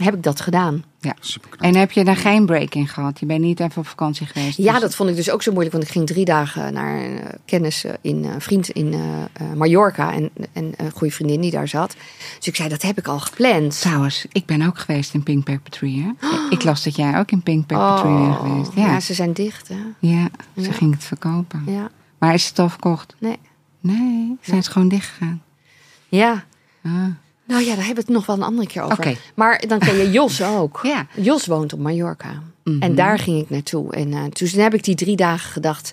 [0.02, 0.84] heb ik dat gedaan.
[1.00, 1.14] ja.
[1.58, 3.20] En heb je daar geen break in gehad?
[3.20, 4.56] Je bent niet even op vakantie geweest?
[4.56, 5.74] Ja, Dus- dat vond ik dus ook zo moeilijk.
[5.76, 9.00] Want ik ging drie dagen naar een eh, kennis eh, in eh, vriend in eh,
[9.32, 10.12] eh, Mallorca.
[10.12, 11.96] En, en een goede vriendin die daar zat.
[12.38, 13.80] Dus ik zei, dat heb ik al gepland.
[13.80, 16.02] Trouwens, ik ben ook geweest in Pink Pepper Tree.
[16.18, 16.28] Hè?
[16.56, 18.72] Ik las dat jij ook in Pink Pepper Tree bent geweest.
[18.74, 18.86] Ja, Oh.
[18.88, 19.68] ja, ja, ze zijn dicht.
[19.68, 19.74] Hè?
[20.00, 20.28] ze Ja.
[20.72, 21.62] ging het verkopen.
[21.66, 23.14] Ja, Maar is het al verkocht?
[23.18, 23.38] nee.
[23.82, 25.42] Nee, zijn ze gewoon dicht gegaan.
[26.08, 26.44] Ja.
[26.84, 26.92] Ah.
[27.50, 29.18] Nou ja, daar hebben we het nog wel een andere keer over.
[29.34, 30.80] Maar dan ken je Jos ook.
[30.82, 31.06] Ja.
[31.14, 32.42] Jos woont op Mallorca.
[32.64, 32.82] Mhm.
[32.82, 33.92] En daar ging ik naartoe.
[33.92, 35.92] En uh, toen heb ik die drie dagen gedacht...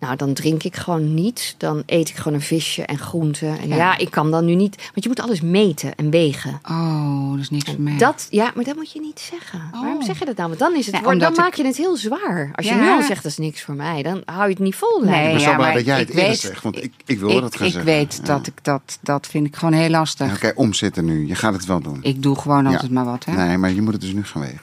[0.00, 1.54] Nou, dan drink ik gewoon niet.
[1.58, 3.58] Dan eet ik gewoon een visje en groenten.
[3.58, 3.76] En ja.
[3.76, 3.98] Ja.
[3.98, 4.76] ik kan dan nu niet...
[4.76, 6.60] Want je moet alles meten en wegen.
[6.70, 7.96] Oh, dat is niks voor mij.
[7.98, 9.60] Dat, ja, maar dat moet je niet zeggen.
[9.74, 9.80] Oh.
[9.80, 10.48] Waarom zeg je dat nou?
[10.48, 12.50] Want dan, is het, dan maak je het heel zwaar.
[12.54, 14.02] Als je nu al zegt, dat is niks voor mij.
[14.02, 15.00] Dan hou je het niet vol.
[15.04, 15.32] Nee.
[15.34, 17.56] Ik zo maar dat jij het ik eerder weet- zegt, want ik, ik ik, dat
[17.56, 17.84] gaan ik zeggen.
[17.84, 18.24] weet Ja.
[18.24, 20.26] dat ik dat, dat vind ik gewoon heel lastig.
[20.26, 21.26] Ja, Oké, omzitten nu.
[21.26, 21.98] Je gaat het wel doen.
[22.02, 22.70] Ik doe gewoon Ja.
[22.72, 23.24] altijd maar wat.
[23.24, 23.32] Hè?
[23.46, 24.60] Nee, maar je moet het dus nu gaan wegen.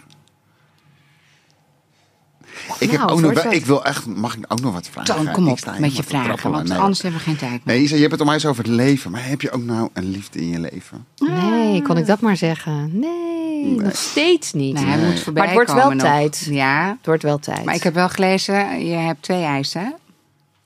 [2.79, 5.15] Ik, heb Nou, ook nog, wel- ik wil echt, mag ik ook nog wat vragen?
[5.15, 6.51] Toon, kom Ik op sta met je vragen, trappelen.
[6.55, 6.77] want Nee.
[6.77, 7.75] anders hebben we geen tijd meer.
[7.75, 9.11] Nee, je hebt het om eens over het leven.
[9.11, 11.05] Maar heb je ook nou een liefde in je leven?
[11.17, 12.99] Nee, kon ik dat maar zeggen?
[12.99, 14.73] Nee, nog steeds niet.
[14.73, 15.05] Nee, hij Nee.
[15.05, 16.01] moet voorbij Maar het wordt wel nog.
[16.01, 16.47] tijd.
[16.49, 17.65] Ja, Het wordt wel tijd.
[17.65, 19.81] maar ik heb wel gelezen, je hebt twee eisen.
[19.81, 19.89] hè?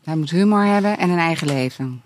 [0.04, 2.02] Hij moet humor hebben en een eigen leven.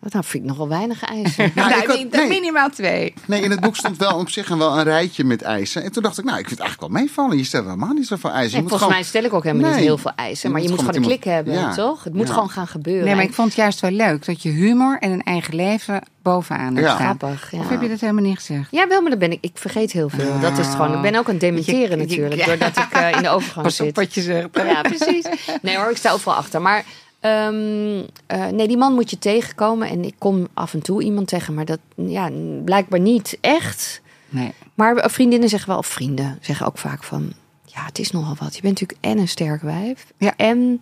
[0.00, 1.52] Dat vind ik nog wel weinig eisen.
[1.54, 2.28] Nou, ik had- niet- nee.
[2.28, 3.14] minimaal twee.
[3.26, 5.82] Nee, in het boek stond wel op zich wel een rijtje met eisen.
[5.82, 7.36] En toen dacht ik, nou, ik vind het eigenlijk wel meevallen.
[7.36, 8.48] Je stelt helemaal niet zoveel eisen.
[8.50, 10.50] Je Nee, moet volgens gewoon- mij stel ik ook helemaal niet heel veel eisen.
[10.50, 11.74] Maar je Je moet gewoon een klik hebben, Ja.
[11.74, 12.04] toch?
[12.04, 12.32] Het moet Ja.
[12.32, 13.04] gewoon gaan gebeuren.
[13.04, 16.02] Nee, maar ik vond het juist wel leuk dat je humor en een eigen leven
[16.22, 16.94] bovenaan hebt Ja.
[16.96, 17.58] Grappig, ja.
[17.58, 18.68] Of heb je dat helemaal niet gezegd?
[18.70, 19.38] Ja, wel, maar dan ben ik.
[19.40, 20.40] Ik vergeet heel veel.
[20.40, 20.94] Dat is het gewoon.
[20.94, 22.34] Ik ben ook aan het dementeren Je- natuurlijk.
[22.40, 22.46] ja.
[22.46, 23.96] Doordat ik eh, in de overgang Pas op zit.
[23.96, 24.48] wat je zegt.
[24.52, 25.24] Ja, precies.
[25.62, 26.62] Nee hoor, ik sta overal achter.
[26.62, 26.84] Maar
[27.28, 29.88] ehm, eh, nee, die man moet je tegenkomen.
[29.88, 31.54] En ik kom af en toe iemand tegen.
[31.54, 32.30] Maar dat, ja,
[32.64, 34.00] blijkbaar niet echt.
[34.28, 34.52] Nee.
[34.74, 37.32] Maar vriendinnen zeggen wel, of vrienden zeggen ook vaak van...
[37.64, 38.56] Ja, het is nogal wat.
[38.56, 40.06] Je bent natuurlijk en een sterk wijf.
[40.16, 40.36] Ja.
[40.36, 40.80] En,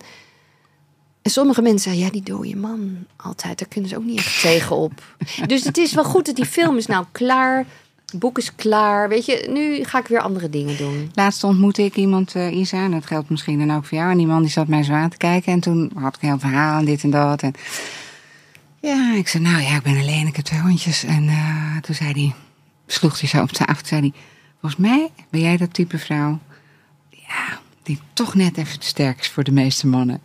[1.21, 3.59] en sommige mensen zeggen, ja, die dode man altijd.
[3.59, 4.91] Daar kunnen ze ook niet echt tegenop.
[5.47, 7.65] Dus het is wel goed dat die film is nou klaar.
[8.15, 9.09] Boek is klaar.
[9.09, 11.11] Weet je, nu ga ik weer andere dingen doen.
[11.13, 14.11] Laatst ontmoette ik iemand, eh, Isa, en dat geldt misschien dan ook voor jou.
[14.11, 15.53] En die man die zat mij zo aan te kijken.
[15.53, 17.41] En toen had ik een heel verhaal en dit en dat.
[17.41, 17.53] En
[18.81, 21.03] ja, ik zei, nou ja, ik ben alleen, ik heb twee hondjes.
[21.03, 22.33] En eh, toen zei hij,
[22.87, 24.13] sloeg hij zo op tafel, zei hij...
[24.59, 26.39] Volgens mij ben jij dat type vrouw,
[27.09, 30.21] ja, die toch net even te sterk is voor de meeste mannen.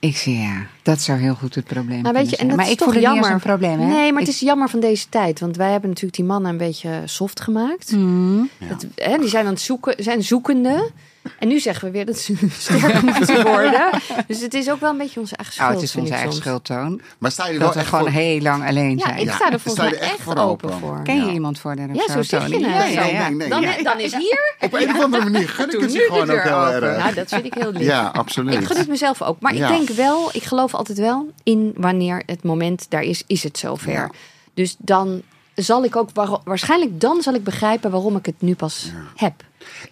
[0.00, 2.66] Ik zei, ja, dat zou heel goed het probleem Maar weet je, kunnen en dat
[2.66, 2.66] zijn.
[2.66, 3.32] Maar is ik toch voel het niet jammer.
[3.32, 3.86] als een probleem, hè?
[3.86, 5.40] Nee, maar het is jammer van deze tijd.
[5.40, 7.92] Want wij hebben natuurlijk die mannen een beetje soft gemaakt.
[7.92, 8.48] Mm.
[8.58, 10.90] Het, hè, die zijn aan het zoeken, zijn zoekende.
[11.38, 13.90] En nu zeggen we weer dat ze sterk moeten worden.
[14.26, 15.80] Dus het is ook wel een beetje onze eigen Oh, schuld.
[15.80, 17.00] het is onze ik eigen schuldtoon.
[17.18, 18.20] Maar sta je er wel Dat we echt gewoon voor?
[18.20, 19.18] heel lang alleen Ja, zijn.
[19.18, 21.00] ik Ja, sta er sta volgens je mij echt echt voor open voor.
[21.04, 21.32] Ken je Ja.
[21.32, 22.60] iemand voor daar of Ja, zo zeg je het.
[23.00, 24.54] Nee, nee, Dan, dan is hier.
[24.60, 26.82] Op een of andere manier gun ik het nu je gewoon de ook heel open.
[26.82, 27.02] erg.
[27.02, 27.82] Nou, dat vind ik heel lief.
[27.86, 28.54] Ja, absoluut.
[28.54, 29.40] Ik gun het mezelf ook.
[29.40, 29.68] Maar Ja.
[29.68, 33.58] ik denk wel, ik geloof altijd wel in wanneer het moment daar is, is het
[33.58, 33.92] zover.
[33.92, 34.10] Ja.
[34.54, 35.22] Dus dan
[35.64, 39.34] zal ik ook, waar- waarschijnlijk dan zal ik begrijpen waarom ik het nu pas heb.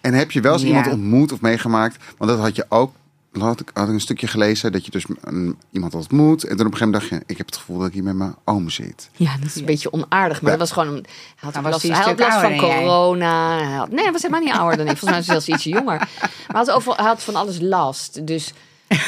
[0.01, 0.69] En heb je wel eens Ja.
[0.69, 1.97] iemand ontmoet of meegemaakt?
[2.19, 2.93] Want dat had je ook
[3.33, 6.45] had ik, had ik een stukje gelezen dat je dus een, iemand ontmoet.
[6.45, 8.03] En dan op een gegeven moment dacht je, ik heb het gevoel dat ik hier
[8.03, 9.11] met mijn oom zit.
[9.13, 10.43] Ja, dat is een beetje onaardig.
[10.43, 10.59] Maar Ja.
[10.59, 10.95] dat was gewoon...
[10.95, 11.05] Hij
[11.53, 13.57] had, last, hij had last van corona.
[13.59, 14.97] Hij had, nee, hij was helemaal niet ouder dan ik.
[14.97, 15.97] Volgens mij was hij zelfs ietsje jonger.
[15.99, 16.09] Maar
[16.47, 18.27] hij had, over, hij had van alles last.
[18.27, 18.53] Dus...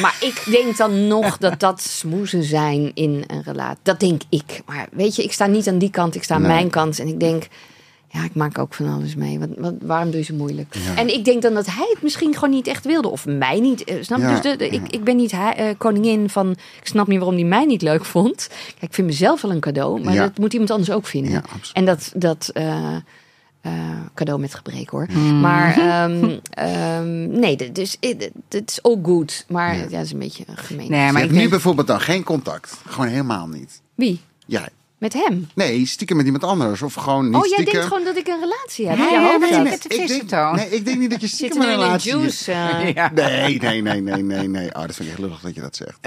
[0.00, 3.78] Maar ik denk dan nog dat dat smoezen zijn in een relatie.
[3.82, 4.60] Dat denk ik.
[4.66, 6.14] Maar weet je, ik sta niet aan die kant.
[6.14, 6.50] Ik sta aan Nee.
[6.50, 6.98] mijn kant.
[6.98, 7.46] En ik denk...
[8.10, 9.38] Ja, ik maak ook van alles mee.
[9.38, 10.74] Wat, wat, waarom doe je zo moeilijk?
[10.74, 10.94] Ja.
[10.96, 13.08] En ik denk dan dat hij het misschien gewoon niet echt wilde.
[13.08, 13.84] Of mij niet.
[13.84, 14.24] eh, Snap je?
[14.24, 14.70] Ja, Dus de, de- ja.
[14.70, 16.50] ik, ik ben niet hij- eh, koningin van...
[16.50, 18.48] Ik snap niet waarom hij mij niet leuk vond.
[18.66, 20.00] Kijk, ik vind mezelf wel een cadeau.
[20.04, 20.22] Maar Ja.
[20.22, 21.32] dat moet iemand anders ook vinden.
[21.32, 21.70] Ja, absoluut.
[21.72, 22.12] En dat...
[22.14, 22.96] dat eh,
[23.60, 23.72] eh,
[24.14, 25.06] cadeau met gebrek hoor.
[25.10, 25.40] Mm.
[25.40, 29.44] Maar ehm, ehm, nee, dus het het is all good.
[29.48, 29.82] Maar Ja.
[29.82, 30.90] ja, dat is een beetje gemeen.
[30.90, 32.76] Nee, je maar hebt nu bijvoorbeeld dan geen contact.
[32.88, 33.80] Gewoon helemaal niet.
[33.94, 34.20] Wie?
[34.46, 34.68] Jij.
[34.98, 35.48] Met hem?
[35.54, 36.82] Nee, stiekem met iemand anders.
[36.82, 37.72] Of gewoon niet oh, jij stiekem.
[37.72, 38.98] denkt gewoon dat ik een relatie heb.
[38.98, 39.72] Nee, Ja, nee, nee, nee.
[39.72, 42.52] Ik denk, nee, ik denk niet dat je stiekem een relatie juice?
[42.52, 42.94] eh?
[42.94, 43.10] Ja.
[43.14, 44.74] Nee, nee, nee, nee, nee, nee.
[44.74, 45.98] Oh, dat vind ik echt lullig dat je dat zegt.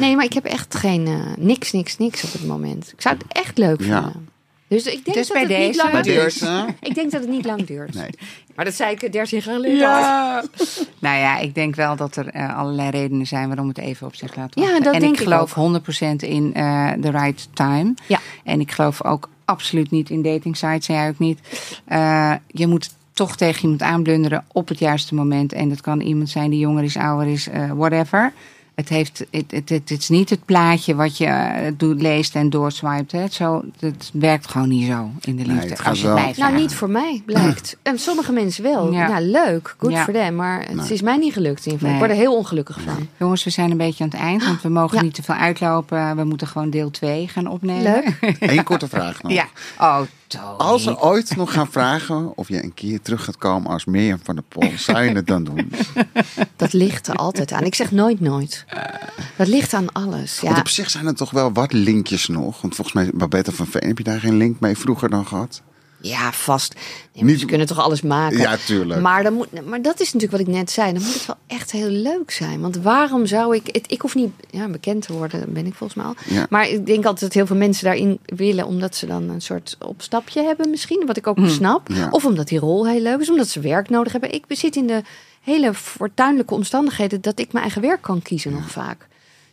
[0.00, 1.14] Nee, maar ik heb echt geen eh,
[1.44, 2.92] niks, niks, niks op het moment.
[2.92, 4.02] Ik zou het echt leuk Ja.
[4.02, 4.28] vinden.
[4.72, 6.40] Dus ik denk Dus dat bij het niet lang duurt.
[6.40, 6.66] deze?
[6.80, 7.94] Ik denk dat het niet lang duurt.
[7.94, 8.08] Nee.
[8.54, 9.76] Maar dat zei ik 13 jaar geleden.
[9.78, 10.42] Ja.
[10.98, 14.14] nou ja, ik denk wel dat er eh, allerlei redenen zijn waarom het even op
[14.14, 14.82] zich laat Ja, wachten.
[14.82, 17.94] dat en denk ik ik geloof 100% in eh the right time.
[18.06, 18.18] Ja.
[18.44, 20.86] En ik geloof ook absoluut niet in dating sites.
[20.86, 21.38] Jij ook niet.
[21.84, 25.52] Eh, je moet toch tegen iemand aanblunderen op het juiste moment.
[25.52, 28.32] En dat kan iemand zijn die jonger is, ouder is, eh, whatever.
[28.82, 32.50] Het, heeft, het, het, het, is niet het plaatje wat je eh, doet, leest en
[32.50, 33.12] doorswipet.
[33.12, 33.28] Hè.
[33.28, 35.84] Zo, het werkt gewoon niet zo in de Nee, liefde.
[35.84, 37.76] als je blijft Nou, niet voor mij, blijkt.
[37.82, 38.92] En sommige mensen wel.
[38.92, 39.08] Ja.
[39.08, 39.74] Ja, leuk.
[39.78, 40.04] Good Ja.
[40.04, 40.34] for them.
[40.34, 40.92] Maar het Nee.
[40.92, 41.66] is mij niet gelukt.
[41.66, 41.88] In ieder geval.
[41.88, 42.00] Nee.
[42.00, 43.08] Ik word er heel ongelukkig van.
[43.16, 45.02] Jongens, we zijn een beetje aan het eind, want we mogen Ja.
[45.02, 46.16] niet te veel uitlopen.
[46.16, 47.82] We moeten gewoon deel 2 gaan opnemen.
[47.82, 48.16] Leuk.
[48.40, 49.32] Eén korte vraag nog.
[49.32, 49.46] Ja.
[49.78, 50.00] Oh,
[50.32, 50.56] Tony.
[50.56, 54.18] Als ze ooit nog gaan vragen of je een keer terug gaat komen als Mirjam
[54.22, 55.72] van der Pol, zou je het dan doen?
[56.56, 57.64] Dat ligt er altijd aan.
[57.64, 58.64] Ik zeg nooit nooit.
[59.36, 60.40] Dat ligt aan alles.
[60.40, 62.60] Want Ja, op zich zijn er toch wel wat linkjes nog.
[62.60, 65.62] Want volgens mij, Babette van Veen, heb je daar geen link mee vroeger dan gehad?
[66.02, 66.74] Ja vast.
[67.12, 68.38] Nee, Niet- ze kunnen toch alles maken.
[68.38, 69.00] Ja, tuurlijk.
[69.00, 70.92] Maar, dan moet, maar dat is natuurlijk wat ik net zei.
[70.92, 72.60] Dan moet het wel echt heel leuk zijn.
[72.60, 73.66] Want waarom zou ik...
[73.66, 76.14] Het, ik hoef niet ja, bekend te worden, ben ik volgens mij al.
[76.28, 76.46] Ja.
[76.50, 78.66] Maar ik denk altijd dat heel veel mensen daarin willen...
[78.66, 81.06] omdat ze dan een soort opstapje hebben misschien.
[81.06, 81.88] Wat ik ook snap.
[81.88, 82.08] Ja.
[82.10, 83.30] Of omdat die rol heel leuk is.
[83.30, 84.32] Omdat ze werk nodig hebben.
[84.32, 85.02] Ik zit in de
[85.40, 87.20] hele fortuinlijke omstandigheden...
[87.20, 89.10] dat ik mijn eigen werk kan kiezen nog vaak.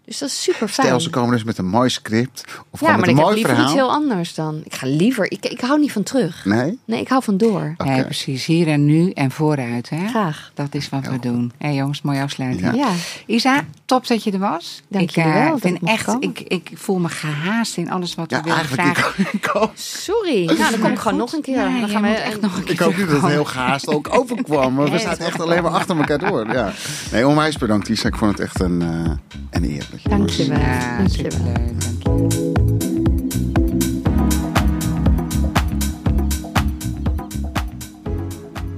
[0.10, 0.88] Dus dat is super fijn.
[0.88, 2.44] Stel, ze komen dus met een mooi script.
[2.70, 3.72] Of ja, maar met ik een heb mooi liever verhaal.
[3.72, 4.62] iets heel anders dan.
[4.64, 5.32] Ik ga liever...
[5.32, 6.46] Ik, ik hou niet van terug.
[6.46, 6.80] Nee?
[6.86, 7.76] Nee, ik hou van door.
[7.78, 8.46] Nee, precies.
[8.46, 9.90] Hier en nu en vooruit.
[9.90, 10.08] Hè?
[10.08, 10.52] Graag.
[10.54, 11.52] Dat is wat we doen.
[11.58, 12.62] Hé jongens, mooie afsluiting.
[12.62, 12.74] Ja.
[12.74, 12.92] Ja.
[13.26, 14.82] Isa, top dat je er was.
[14.88, 16.22] Dank ik eh, wel dat vind echt, komen.
[16.22, 19.26] ik, ik voel me gehaast in alles wat Ja, we willen eigenlijk vragen.
[19.32, 19.72] ik, ook.
[19.76, 20.46] Sorry.
[20.46, 21.56] Nou, dan kom ik gewoon nog een keer.
[21.56, 23.88] Ja, dan gaan we echt nog een keer Ik hoop niet dat het heel gehaast
[23.88, 24.74] ook overkwam.
[24.74, 26.54] Maar we dat echt alleen maar achter elkaar door.
[26.54, 26.72] Ja.
[27.12, 28.08] Nee, onwijs bedankt Isa.
[28.08, 29.12] Ik vond het echt een, eh,
[29.50, 29.88] een eer.
[30.04, 30.36] Dat je er Dank was.
[30.38, 30.60] je wel.
[30.60, 31.32] Ja, Dank je wel.
[31.32, 31.82] superleuk.
[31.82, 32.48] Dank je.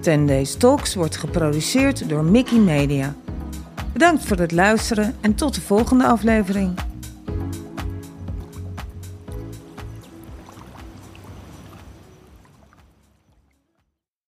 [0.01, 3.13] Ten Days Talks wordt geproduceerd door Mickey Media.
[3.93, 6.71] Bedankt voor het luisteren en tot de volgende aflevering.